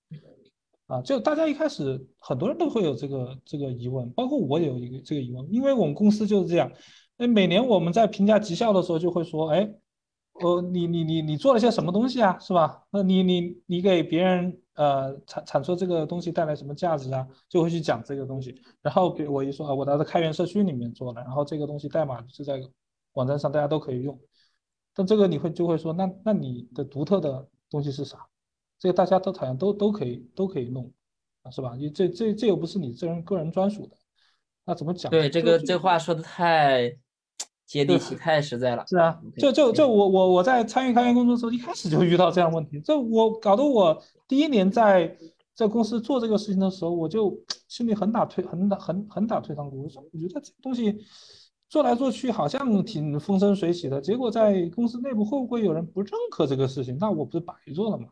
[0.85, 6.71] 啊，就大家一开始很多人都会有这个这个疑问，包括我有一个这个疑问，因为我们公司就是这样，
[7.17, 9.69] 那每年我们在评价绩效的时候就会说，哎。
[10.39, 12.83] 呃，你你你你做了些什么东西啊，是吧？
[12.91, 17.27] 那你你你给别人呃产产出这个东西带来什么价值啊？
[17.49, 18.61] 就会去讲这个东西。
[18.81, 22.61] 然后给我一说啊，我在开源社区里面做了，然后这个东西代码就在
[23.13, 24.19] 网站上，大家都可以用。
[24.93, 28.19] 但这个你会就会说，那那你的独特的东西是啥？
[28.77, 30.91] 这个大家都好像都都可以都可以弄
[31.41, 31.75] 啊，是吧？
[31.75, 33.97] 你这这这又不是你这人个人专属的，
[34.65, 35.09] 那怎么讲？
[35.09, 36.95] 对，这个这话说的太。
[37.67, 45.15] 接地气太实在了，是啊，就就就我我我在参与开源工作的时候，一开始就遇到这样问题，这我搞得我第一年在
[45.53, 47.37] 在公司做这个事情的时候，我就
[47.67, 49.83] 心里很打退很打很很打退堂鼓。
[49.83, 50.97] 我说我觉得这东西
[51.67, 56.97] 做来做去好像挺风生水起的，结果在公司内部会不会有人不认可这个事情？
[56.97, 58.07] 那我不是白做了吗？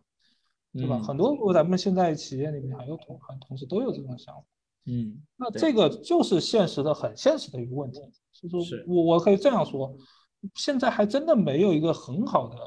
[0.73, 0.99] 对吧？
[0.99, 4.43] 很多咱们现在企业里面还有同同事都有这种想法。
[4.87, 8.01] 嗯，那这个就是现实的很现实的一个问题。
[8.49, 9.95] 就是我我可以这样说，
[10.53, 12.57] 现在还真的没有一个很好的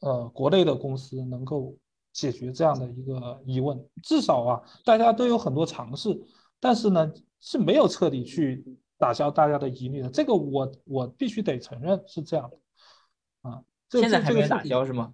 [0.00, 1.76] 呃国内的公司能够
[2.12, 3.78] 解决这样的一个疑问。
[4.02, 6.16] 至少啊，大家都有很多尝试，
[6.60, 8.64] 但是呢是没有彻底去
[8.98, 10.08] 打消大家的疑虑的。
[10.08, 13.62] 这个我我必须得承认是这样的啊。
[13.90, 15.12] 现在还没打消是吗？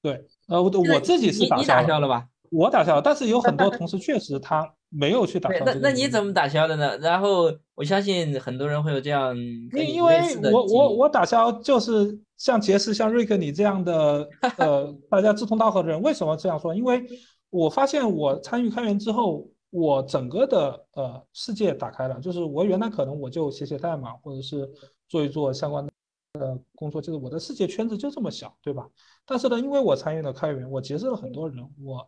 [0.00, 2.26] 对，呃，我我自己是打消了吧？
[2.50, 4.74] 我打消了，但是有很多同事确实他。
[4.94, 6.98] 没有去打消那那你怎么打消的呢？
[6.98, 10.20] 然后我相信很多人会有这样，因因为
[10.52, 14.28] 我我我打消就是像杰斯、像瑞克你这样的
[14.58, 16.74] 呃大家志同道合的人，为什么这样说？
[16.74, 17.02] 因为
[17.48, 24.70] 我发现我参与开源之后，我整个的呃世界打开了，就是我原来可能我就写写代码或者是
[25.08, 25.92] 做一做相关的
[26.38, 28.86] 呃工作，就是我的世界圈子就这么小，对吧？
[29.24, 32.06] 但是呢，因为我参与了开源，我结识了很多人，我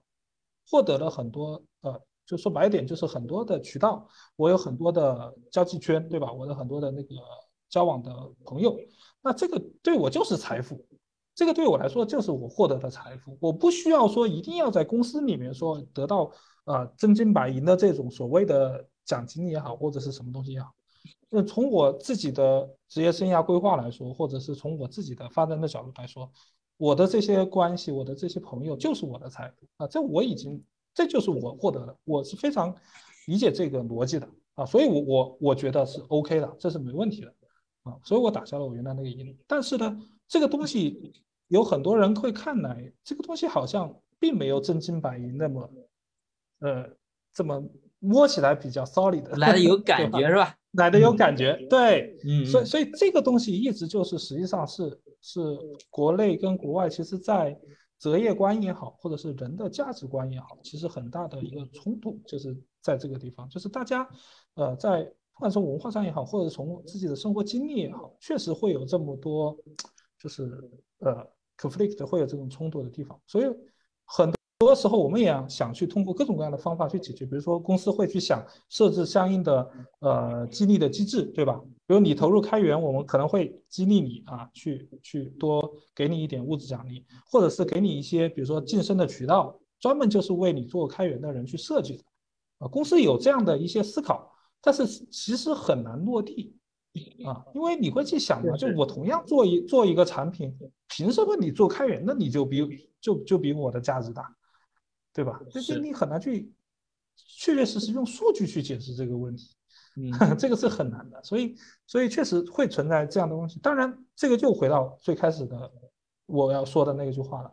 [0.71, 1.99] 获得了很多呃。
[2.27, 6.33] 就说白点，就是很多的渠道，我有很多的交际圈，对吧？
[6.33, 7.15] 我的很多的那个
[7.69, 8.11] 交往的
[8.45, 8.75] 朋友，
[9.23, 10.83] 那这个对我就是财富，
[11.35, 13.37] 这个对我来说就是我获得的财富。
[13.41, 16.33] 我不需要说一定要在公司里面说得到
[16.65, 20.73] 啊真金白银的这种所谓的奖金也好，或者是什么东西也好。
[21.29, 26.31] 那从我自己的职业生涯规划来说，或者是从我自己的发展的角度来说，
[26.79, 29.87] 我的这些关系，我的这些朋友就是我的财富啊！
[29.87, 30.65] 这我已经。
[30.95, 32.73] 这就是我获得的，我是非常
[33.27, 37.35] 理解这个逻辑的啊，所以，我我我觉得是 OK 的，这是没问题的
[37.83, 39.37] 啊，所以我打消了我原来那个疑虑。
[39.49, 41.13] 但是呢，这个东西
[41.49, 45.69] 有很多人会看来，这个东西好像并没有真金白银那么，
[46.61, 46.89] 呃，
[47.33, 47.61] 这么
[47.99, 50.57] 摸起来比较 solid，来的有感觉是吧？
[50.73, 55.41] 来的有感觉，对，嗯，所以所以这个东西一直就是实际上是是
[55.91, 57.59] 国内跟国外其实在。
[58.05, 64.07] 择业观也好，或者是人的价值观也好，其实很大的一个冲突就是在这个地方，就是大家，
[64.57, 65.03] 呃，在
[65.33, 69.57] 不管从文化上也好，或者从自己的生活经历也好，确实会有这么多，
[70.19, 70.43] 就是
[70.99, 71.27] 呃
[71.57, 73.47] ，conflict 会有这种冲突的地方，所以
[74.05, 74.31] 很。
[74.61, 81.61] 多时候，我们也想去通过各种各样的方法去解决，比如说公司会去想设置相应的呃激励的机制，对吧？
[81.87, 92.05] 比如你投入开源，我们可能会激励你啊，去去多给你一点物质奖励，或者是给你一些比如说晋升的渠道，专门就是为你做开源的人去设计的。
[92.59, 94.33] 啊，公司有这样的一些思考，
[94.63, 96.57] 但是其实很难落地
[97.25, 100.57] 啊，因为你会去想嘛，就我同样做一做一个产品，
[100.89, 104.35] 凭什么你做开源的你就比就就比我的价值大？
[105.13, 105.41] 对吧？
[105.51, 106.51] 就是你很难去
[107.17, 109.55] 确确实实用数据去解释这个问题，
[110.39, 111.23] 这个是很难的。
[111.23, 113.59] 所以，所以确实会存在这样的东西。
[113.61, 115.71] 当然，这个就回到最开始的
[116.27, 117.53] 我要说的那句话了，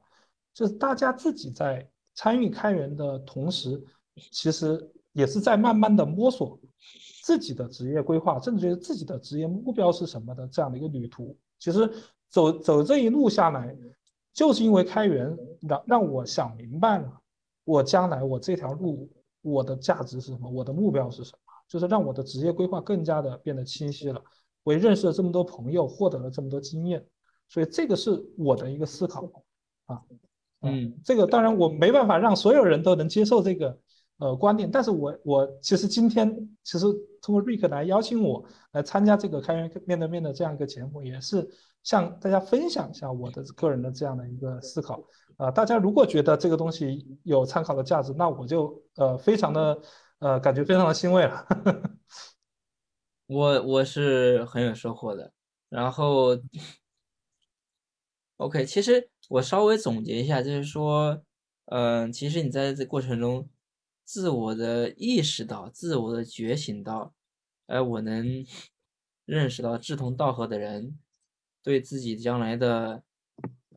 [0.53, 3.81] 就是大家自己在参与开源的同时，
[4.31, 6.59] 其实也是在慢慢的摸索
[7.23, 11.37] 自己的职业规划，甚至于自己的职业目标是什么的这样的一个旅途。
[11.59, 11.89] 其实
[12.29, 13.75] 走走这一路下来，
[14.33, 17.21] 就是因为开源让让我想明白了。
[17.63, 19.07] 我将来我这条路，
[19.41, 20.49] 我的价值是什么？
[20.49, 21.50] 我的目标是什么？
[21.71, 24.21] 就是让我的职业规划更加的变得清晰了。
[24.63, 27.01] 我也认识了这么多朋友，获得了这么多经验，
[27.47, 29.31] 所以这个是我的一个思考
[29.85, 30.01] 啊。
[30.63, 33.79] 嗯，这个当然我没办法让所有人都能接受这个
[34.17, 36.29] 呃观点，但是我我其实今天
[36.63, 36.85] 其实
[37.21, 38.43] 通过瑞克来邀请我
[38.73, 41.49] 来参加这个开源面对面的这样一个节目，也是
[41.83, 45.01] 向大家分享一下我的个人的这样的一个思考
[45.37, 45.49] 啊。
[45.49, 49.79] 大家如果觉得这个东西有参考的价值，那我就呃非常的
[50.21, 51.45] 呃感觉非常的欣慰了。
[53.25, 55.33] 我我是很有收获的，
[55.69, 56.37] 然后
[58.37, 61.23] ，OK，其实我稍微总结一下，就是说，
[61.65, 63.49] 嗯，其实你在这过程中，
[64.05, 67.15] 自我的意识到，自我的觉醒到，
[67.65, 68.45] 哎，我能
[69.25, 70.99] 认识到志同道合的人，
[71.63, 73.03] 对自己将来的，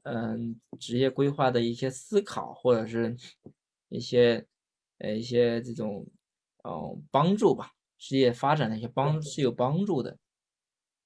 [0.02, 3.16] 嗯，职业规划的一些思考，或者是
[3.88, 4.46] 一些，
[4.98, 6.06] 呃，一些这种，
[6.64, 7.70] 嗯，帮助吧。
[7.96, 10.18] 事业发展的一些帮是有帮助的，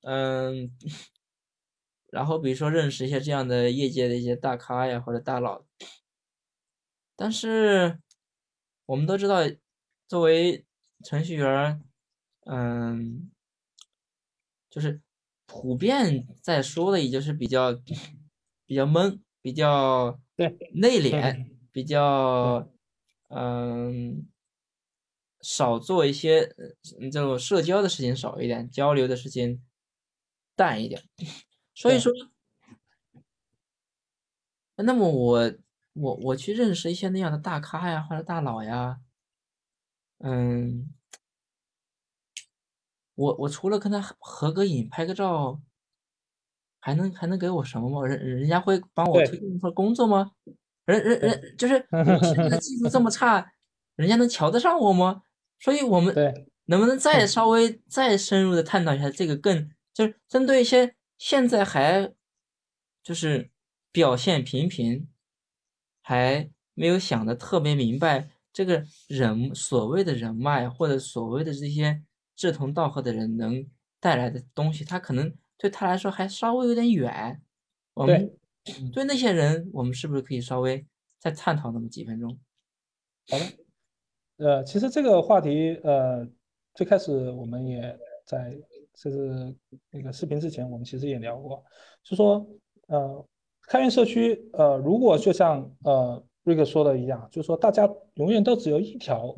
[0.02, 0.70] 嗯，
[2.10, 5.64] 然后比如说认识一些这样的业界的一些大咖呀或者大佬，
[7.14, 8.00] 但是
[8.86, 9.40] 我们都知道，
[10.08, 10.64] 作为
[11.04, 11.82] 程序员，
[12.46, 13.30] 嗯，
[14.70, 15.00] 就是
[15.46, 17.72] 普遍在说的，也就是比较
[18.66, 20.18] 比较闷，比较
[20.74, 22.68] 内敛，比较
[23.28, 24.26] 嗯。
[25.50, 26.46] 少做一些
[27.10, 29.62] 这种社交的事情少一点，交流的事情
[30.54, 31.02] 淡一点。
[31.74, 32.12] 所以说，
[34.76, 35.54] 那么我
[35.94, 38.98] 我我去认识一些那样的大咖呀，或者大佬呀，
[40.18, 40.92] 嗯，
[43.14, 45.62] 我我除了跟他合个影、拍个照，
[46.78, 48.06] 还能还能给我什么吗？
[48.06, 50.32] 人人家会帮我推荐一份工作吗？
[50.84, 53.50] 人人人就是我现在的技术这么差，
[53.96, 55.22] 人家能瞧得上我吗？
[55.60, 56.14] 所以，我们
[56.66, 62.12] 能不能再稍微再深入的探讨一下这个更，就是针对一些现在还
[63.02, 63.50] 就是
[63.90, 65.08] 表现平平，
[66.02, 72.02] 还没有想的特别明白这个人所谓的人脉或者所谓的这些
[72.36, 73.66] 志同道合的人能
[73.98, 77.42] 带来的东西，他可能对他来说还稍微有点远。
[77.94, 78.30] 我们
[78.92, 80.86] 对那些人，我们是不是可以稍微
[81.18, 82.38] 再探讨那么几分钟？
[83.28, 83.67] 好的。
[84.38, 86.26] 呃，其实这个话题，呃，
[86.74, 88.56] 最开始我们也在
[88.94, 89.54] 就是
[89.90, 91.62] 那个视频之前，我们其实也聊过，
[92.04, 92.46] 就说，
[92.86, 93.26] 呃，
[93.62, 99.36] 开源社区，呃，如果就像呃瑞克说的一样，就是说大家永远都只有一条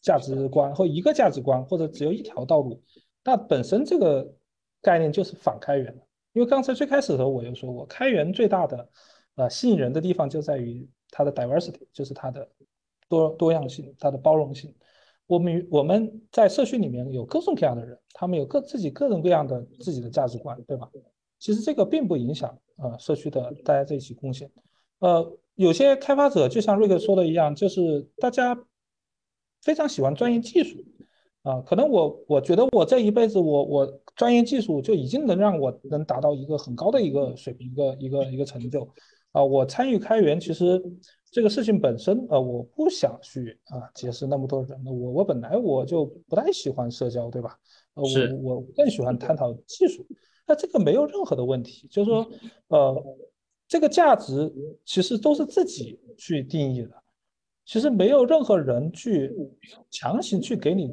[0.00, 2.80] 价值观或一个价值观，或者只有一条道路，
[3.24, 4.32] 那本身这个
[4.80, 6.06] 概念就是反开源的。
[6.32, 8.88] 因为刚才最开始的时候我就说过，开源最大的
[9.34, 12.48] 呃吸引人的地方就在于它的 diversity，就是它的。
[13.08, 14.74] 多多样性，它的包容性。
[15.26, 20.88] 我们我们在社区里面有各种各样的人，他们有各自己各种各样的自己的价值观，对吧？
[21.38, 24.50] 其实这个并不影响呃社区的大家在一起贡献。
[25.00, 28.58] 呃，有些开发者就像瑞克说的一样，就是大家
[29.60, 30.78] 非常喜欢专业技术
[31.42, 31.60] 啊。
[31.60, 38.88] 可能我我觉得我这一辈子我我专业技术就已经能让我能达到一个很高的一个水平，一个一个一个成就
[39.32, 39.44] 啊。
[39.44, 40.82] 我参与开源其实。
[41.30, 44.82] 这个事情本身，呃，我不想去啊解释那么多人。
[44.86, 47.58] 我我本来我就不太喜欢社交，对吧？
[47.94, 48.02] 呃，
[48.42, 50.06] 我我更喜欢探讨技术。
[50.46, 52.26] 那这个没有任何的问题，就是说，
[52.68, 53.04] 呃，
[53.68, 54.50] 这个价值
[54.86, 56.90] 其实都是自己去定义的。
[57.66, 59.30] 其实没有任何人去
[59.90, 60.90] 强行去给你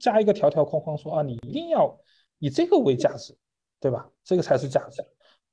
[0.00, 1.96] 加一个条条框框，说啊，你一定要
[2.40, 3.32] 以这个为价值，
[3.78, 4.10] 对吧？
[4.24, 5.00] 这个才是价值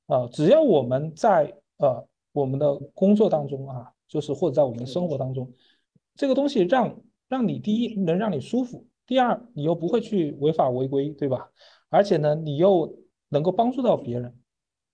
[0.06, 0.26] 啊。
[0.32, 3.93] 只要我们在呃我们的工作当中啊。
[4.14, 5.52] 就是或者在我们的生活当中，
[6.14, 11.50] 这个东西让让你第一能让你舒服，第二你又不会去违法违规，对吧？
[11.88, 12.96] 而且呢，你又
[13.28, 14.32] 能够帮助到别人，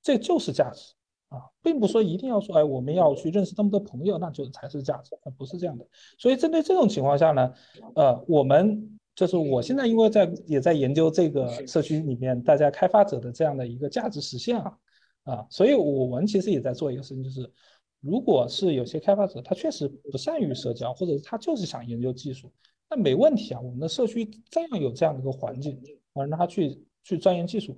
[0.03, 0.95] 这就是价值
[1.29, 5.87] 啊，并不说一定要说哎，我们要去认识那么多朋友，那就才是价值，不是这样的。
[6.19, 7.53] 所以针对这种情况下呢，
[7.95, 14.79] 呃，我们就是我现在因为在也在研究这个社区里面大家开发者的这样的一个价值实现啊
[15.25, 17.53] 啊，所以我们其实也在做一个事情，就是。
[18.01, 22.51] 如果是有些开发者，他确实不善于社交，或者他就是想研究技术，
[22.89, 23.61] 那没问题啊。
[23.61, 25.79] 我们的社区这样有这样的一个环境，
[26.15, 27.77] 啊，让他去去钻研技术、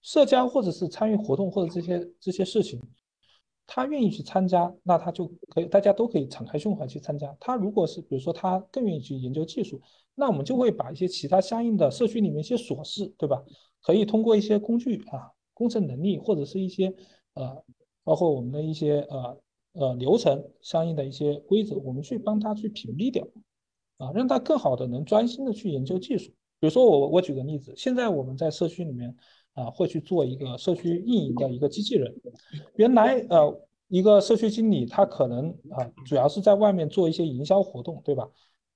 [0.00, 2.80] 社交，或者是参与活动，或者这些这些事情，
[3.66, 7.36] 他愿意去参加，那他就可以，大家都可以敞开胸怀去参加。
[7.38, 9.78] 他如果是比如说他更愿意去研究技术，
[10.14, 13.44] 那我们就会把一些其他相应的社区里面一些琐事，对吧？
[13.82, 16.90] 可以通过一些工具啊、工程能力或者是一些
[17.34, 17.62] 呃，
[18.02, 19.38] 包括我们的一些呃。
[19.78, 23.26] 呃，流程相应的一些规则，我们去帮他去屏蔽掉，
[23.98, 26.30] 啊，让他更好的能专心的去研究技术。
[26.60, 29.14] 比如说我我举个例子，现在我们在社区里面
[29.54, 32.12] 啊，会去做一个社区运营的一个机器人。
[32.74, 38.28] 原来呃，一个社区经理他可能啊，主要是在外面做一些营销活动，对吧？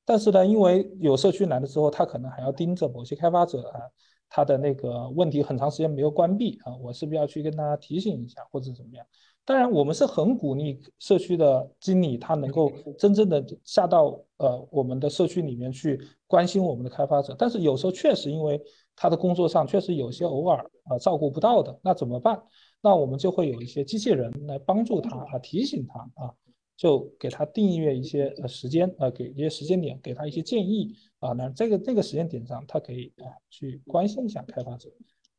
[0.04, 3.80] 但是呢，因为有社区来了之后，他可能还要盯着某些开发者啊，
[4.28, 9.04] 他的那个问题很长时间没有关闭啊，我是不是要去跟他提醒一下或者怎么样？
[9.44, 18.60] 当然，我们是很鼓励社区的经理他能够真正的下到呃我们的社区里面去关心我们的开发者，但是有时候确实因为
[18.94, 22.40] 他的工作上确实有些偶尔啊照顾不到的，那怎么办？
[22.80, 26.32] 那我们就会有一些机器人来帮助他啊，提醒他啊。
[26.74, 31.30] 就给他订阅一些呃时间，呃给一些时间点，给他一些建议啊。
[31.32, 34.88] 那这个这个时间点上，他可以啊去关心一下开发者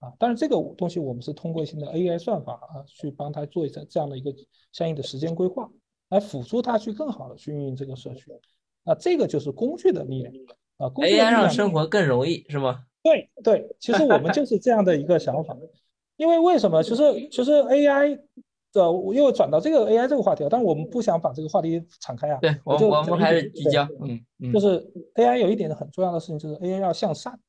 [0.03, 0.13] 啊。
[0.19, 4.33] 但是这个东西我们是通过新的 AI 算法啊去帮他做一下这样的一个
[4.71, 5.69] 相应的时间规划，
[6.09, 8.31] 来辅助他去更好的去运营这个社区。
[8.83, 10.33] 啊，这个就是工具的力量
[10.77, 10.89] 啊。
[10.89, 12.83] AI 让生活更容易是吗？
[13.01, 15.57] 对对，其实我们就是这样的一个想法。
[16.17, 16.83] 因为为什么？
[16.83, 18.19] 其实其实 AI。
[18.73, 22.39] 的我又转到这个 AI 这个话题了，但是我们不想把这个话题敞开啊。
[22.41, 23.87] 对，我我们还是聚焦。
[24.01, 24.51] 嗯嗯。
[24.51, 24.83] 就是
[25.13, 27.39] AI 有一点很重要的事情，就是 AI 要向善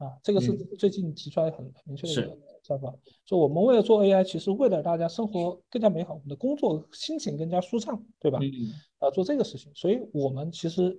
[0.00, 2.92] 啊，这个是最近提出来很明确的一个想法。
[3.26, 8.38] 说我们为了做 AI，其实为了大家生活更加美好，我们的工作心情更加舒畅，对吧？
[8.42, 8.72] 嗯。
[8.98, 10.98] 啊，做这个事情，所以我们其实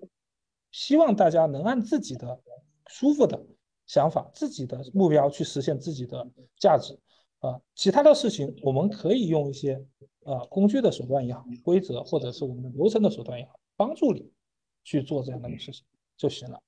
[0.71, 2.39] 希望大家能按自己的
[2.87, 3.43] 舒服的
[3.87, 6.27] 想法、自己的目标去实现自己的
[6.57, 6.97] 价值。
[7.39, 9.83] 啊，其他的事情我们可以用一些
[10.25, 14.31] 啊工具的手段也好，规则或者是我们的流程的手段也好，帮助你
[14.83, 15.83] 去做这样的一个事情
[16.15, 16.61] 就行了。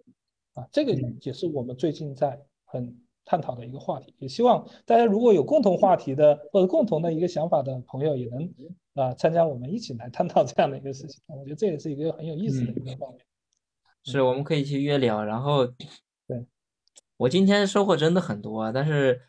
[0.54, 2.95] 啊，这个也是我们最近在很
[3.26, 8.54] 探讨的一个话题，也希望大家如果有共同话题的或者共同的一个想法的朋友，也能
[8.93, 11.22] 啊参加我们一起来探讨这样的一个事情。
[11.28, 13.26] 我觉得这也是一个很有意思的一个方面。
[14.04, 16.45] 是，我们可以去约聊，然后对
[17.18, 19.22] 我今天收获真的很多，但是。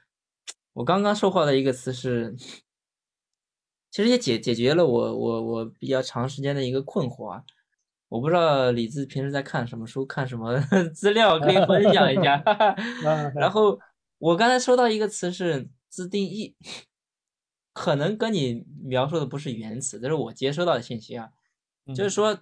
[0.75, 2.35] 我刚刚收获的一个词是，
[3.93, 7.45] 其实也解解决了我我我比较长时间的一个困惑啊。
[8.09, 10.61] 我不知道李子平时在看什么书，看什么
[10.95, 12.43] 资料，可以分享一下。
[13.35, 13.79] 然后
[14.19, 16.55] 我刚才收到一个词是自定义，
[17.73, 21.31] 可能跟你描述的不是原词，这是我接收到的信息啊。
[21.95, 22.39] 就是说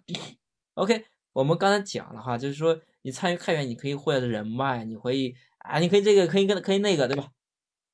[0.75, 7.29] ，OK，我们刚才讲了哈，就是说你参与开源，你可以获得人脉，你可以啊，你可以这个，可以跟可以那个，对吧？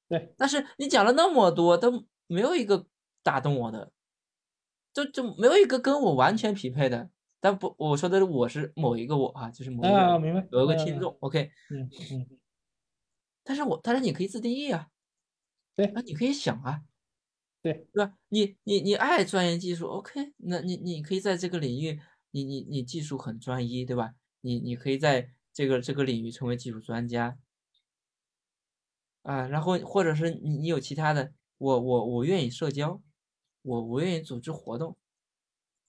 [0.09, 2.87] 对，但是你讲了那么多，都没有一个
[3.23, 3.93] 打动我的，
[4.93, 7.09] 就就没有一个跟我完全匹配的。
[7.41, 12.39] 但不，我说的是我是某一个我啊，就是某一个明白有一个听众，OK，嗯嗯。
[13.45, 14.89] 但是我但是你可以自定义啊，
[15.77, 16.83] 对，那你可以想啊，
[17.63, 18.15] 对，对吧？
[18.29, 24.15] 你你你爱钻研技术，OK，那你你可以在这个领域，你你你技术很专一，对吧？
[24.41, 27.39] 你你可以在这个这个领域成为技术专家。
[29.23, 33.03] 啊，然后或者是你你有其他的，我我我愿意社交，
[33.63, 34.97] 我我愿意组织活动，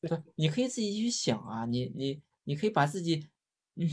[0.02, 3.30] 对，你可以自己去想啊，你你你可以把自己
[3.76, 3.88] 嗯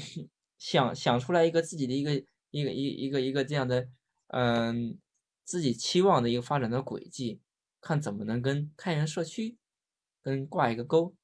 [0.59, 3.89] 想想出来一个自己的一个一个一一个一个这样的
[4.29, 4.99] 嗯
[5.45, 7.41] 自己期望的一个发展的轨迹，
[7.81, 9.59] 看怎么能跟开源社区
[10.23, 11.15] 跟挂一个钩。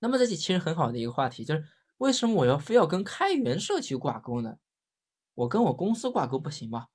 [0.00, 1.64] 那么这其实很好的一个话题就是
[1.96, 4.58] 为什么我要非要跟开源社区挂钩呢？
[5.34, 6.88] 我跟我公司挂钩不行吗？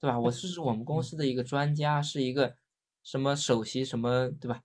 [0.00, 0.18] 对吧？
[0.18, 2.56] 我是我们公司的一个专家，是一个
[3.02, 4.62] 什么首席什么，对吧？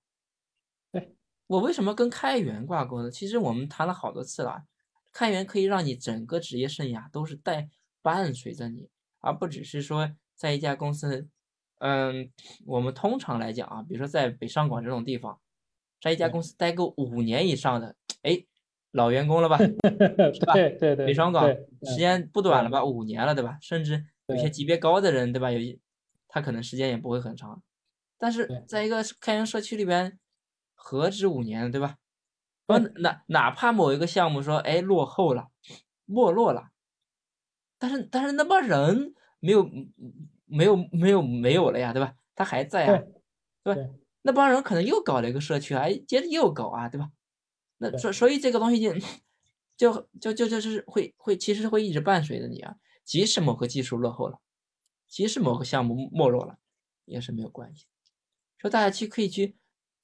[1.48, 3.12] 对，我为什么跟开源挂钩呢？
[3.12, 4.64] 其实我们谈了好多次了，
[5.12, 7.70] 开源可以让你整个职业生涯都是带
[8.02, 8.90] 伴随着你，
[9.22, 11.28] 而不只是说在一家公司，
[11.80, 12.30] 嗯，
[12.66, 15.40] 我们通常来讲啊，比如说在北上广这种地方，
[16.02, 18.46] 在一家公司待够五年以上的，哎。
[18.92, 19.58] 老员工了吧，
[20.34, 20.54] 是吧？
[20.54, 21.46] 对对对，北上广
[21.84, 23.58] 时间不短了吧，五年了，对吧？
[23.60, 25.52] 甚至有些级别高的人，对吧？
[25.52, 25.78] 有一
[26.30, 27.62] 他可能时间也不会很长，
[28.18, 30.18] 但是在一个开源社区里边，
[30.86, 31.98] 何止五年，对吧？
[32.68, 35.50] 说哪哪怕某一个项目说哎落后了，
[36.06, 36.70] 没落了，
[37.80, 39.68] 但是但是那帮人没有
[40.46, 42.14] 没有没有没有了呀，对吧？
[42.36, 43.02] 他还在啊，
[43.64, 43.82] 对吧？
[44.22, 47.10] 那帮人可能又搞了一个社区，哎，接着又搞啊，对吧？
[47.78, 48.94] 那所所以这个东西就
[49.76, 54.40] 就就就就是会会其实会一直伴随着你啊，即使某个技术落后了，
[55.08, 56.60] 即使某个项目没落了，
[57.06, 57.88] 也是没有关系。
[58.58, 59.56] 说大家去可以去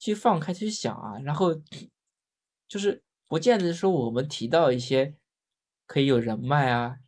[0.02, 1.54] 去放开去想啊，然后
[2.66, 5.14] 就是不见得说我们提到一些
[5.86, 6.98] 可以有人脉啊，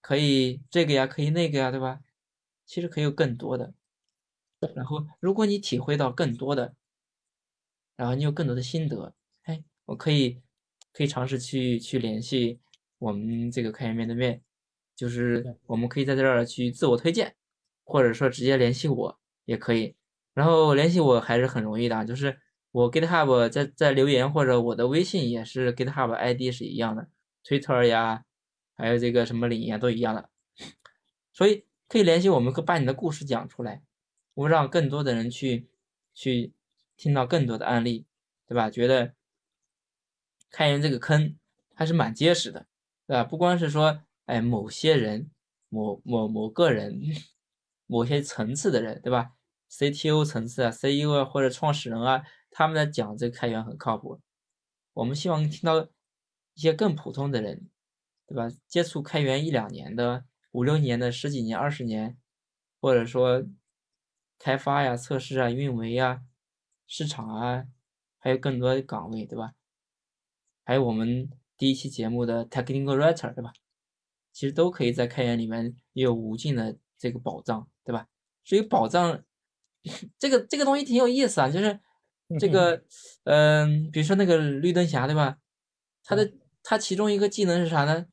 [0.00, 2.00] 可以这个呀，可以那个呀，对吧？
[2.66, 3.72] 其实可以有更多的。
[4.74, 6.74] 然后如果你体会到更多的，
[7.94, 9.14] 然后你有更多的心得。
[9.42, 10.42] 哎我可以
[10.92, 12.58] 可以尝试去去联系
[12.98, 14.42] 我们这个开源面对面，
[14.96, 17.36] 就是我们可以在这儿去自我推荐
[17.84, 19.94] 或者说直接联系我也可以。
[20.34, 22.38] 然后联系我还是很容易的，就是
[22.70, 27.08] 我 GitHub 在在留言或者我的微信也是 GitHub ID 是一样的
[27.44, 28.24] ，Twitter 呀，
[28.74, 30.30] 还有这个什么领呀都一样的，
[31.32, 33.82] 所以可以联系我们，可把你的故事讲出来，
[34.34, 35.68] 我让更多的人去
[36.14, 36.54] 去
[36.96, 38.06] 听到更多的案例，
[38.46, 38.70] 对吧？
[38.70, 39.14] 觉得
[40.50, 41.36] 开源这个坑
[41.74, 42.66] 还是蛮结实的，
[43.06, 43.24] 对吧？
[43.24, 45.30] 不光是说哎某些人、
[45.68, 47.02] 某某某个人、
[47.86, 49.32] 某些层次的人，对吧
[49.72, 54.20] ？CTO 层次啊，CEO 啊，或者创始人啊，他们在讲这个开源很靠谱。
[54.92, 55.88] 我们希望听到
[56.52, 57.70] 一些更普通的人，
[58.26, 58.54] 对吧？
[58.68, 62.18] 接触开源一两年的、五六年的、十几年、二十年，
[62.82, 63.42] 或者说
[64.38, 66.20] 开发呀、测试啊、运维啊、
[66.86, 67.64] 市场啊，
[68.18, 69.54] 还有更多的岗位，对吧？
[70.64, 73.54] 还有我们第一期节目的 Technical Writer，对吧？
[74.32, 78.06] 其实都可以在开源里面也有无尽的这个宝藏，对吧？
[78.44, 79.24] 所以宝藏。
[80.18, 81.78] 这个这个东西挺有意思啊，就是
[82.38, 82.82] 这个，
[83.24, 85.36] 嗯，比如说那个绿灯侠，对吧？
[86.04, 86.32] 他的
[86.62, 88.06] 他其中一个技能是啥呢？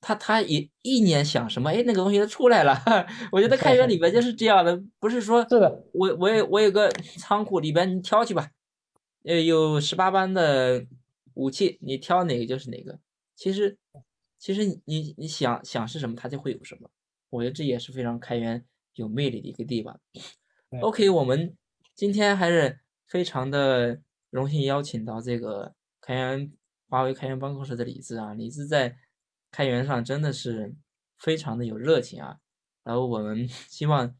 [0.00, 2.76] 他他一意念想什么，哎，那个东西它出来了。
[3.30, 8.50] 我觉得开源里边就是这样的，不是说，是的，我我有我有个仓库里边，你挑去吧，
[9.22, 10.84] 呃，有十八般的
[11.34, 12.98] 武器，你挑哪个就是哪个。
[13.36, 13.78] 其实
[14.40, 16.90] 其实你你想想是什么，它就会有什么。
[17.30, 20.00] 我觉得这也是非常开源有魅力的一个地方。
[20.80, 21.54] OK，我们
[21.94, 24.00] 今天还是非常的
[24.30, 26.50] 荣幸邀请到这个开源
[26.88, 28.96] 华为开源办公室的李子啊，李子在
[29.50, 30.74] 开源上真的是
[31.18, 32.38] 非常的有热情啊。
[32.82, 34.16] 然后我们 希望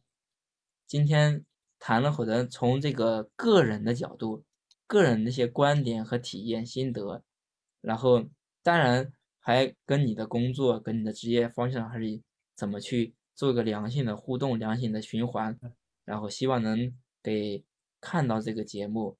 [0.86, 1.44] 今天
[1.78, 4.44] 谈了会的从这个个人的角度，
[4.86, 7.22] 个人的一些观点和体验心得，
[7.80, 8.26] 然后
[8.62, 9.10] 当然
[9.40, 12.20] 还跟你的工作跟你的职业方向还是
[12.54, 15.58] 怎么去做一个良性的互动、良性的循环。
[16.04, 16.92] 然后希望能
[17.22, 17.62] 给
[18.00, 19.16] 看到这个节目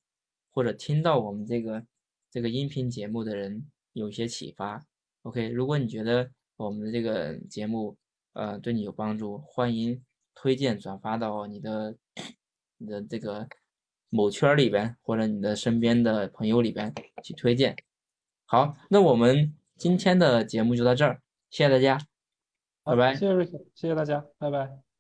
[0.51, 1.85] 或者听到我们这个
[2.31, 4.85] 这个音频节目的人有些启发。
[5.23, 7.97] OK，如果你觉得我们的这个节目
[8.33, 10.03] 呃对你有帮助，欢迎
[10.35, 11.97] 推荐转发到你的
[12.79, 13.47] 你的这个
[14.11, 16.93] 某圈里边或者你的身边的朋友里边
[17.23, 17.77] 去推荐。
[18.45, 21.99] 好，那我们今天的节目就到这儿，谢谢大家，
[22.83, 23.15] 拜拜。
[23.15, 24.92] 谢谢瑞克，谢谢大家，拜拜。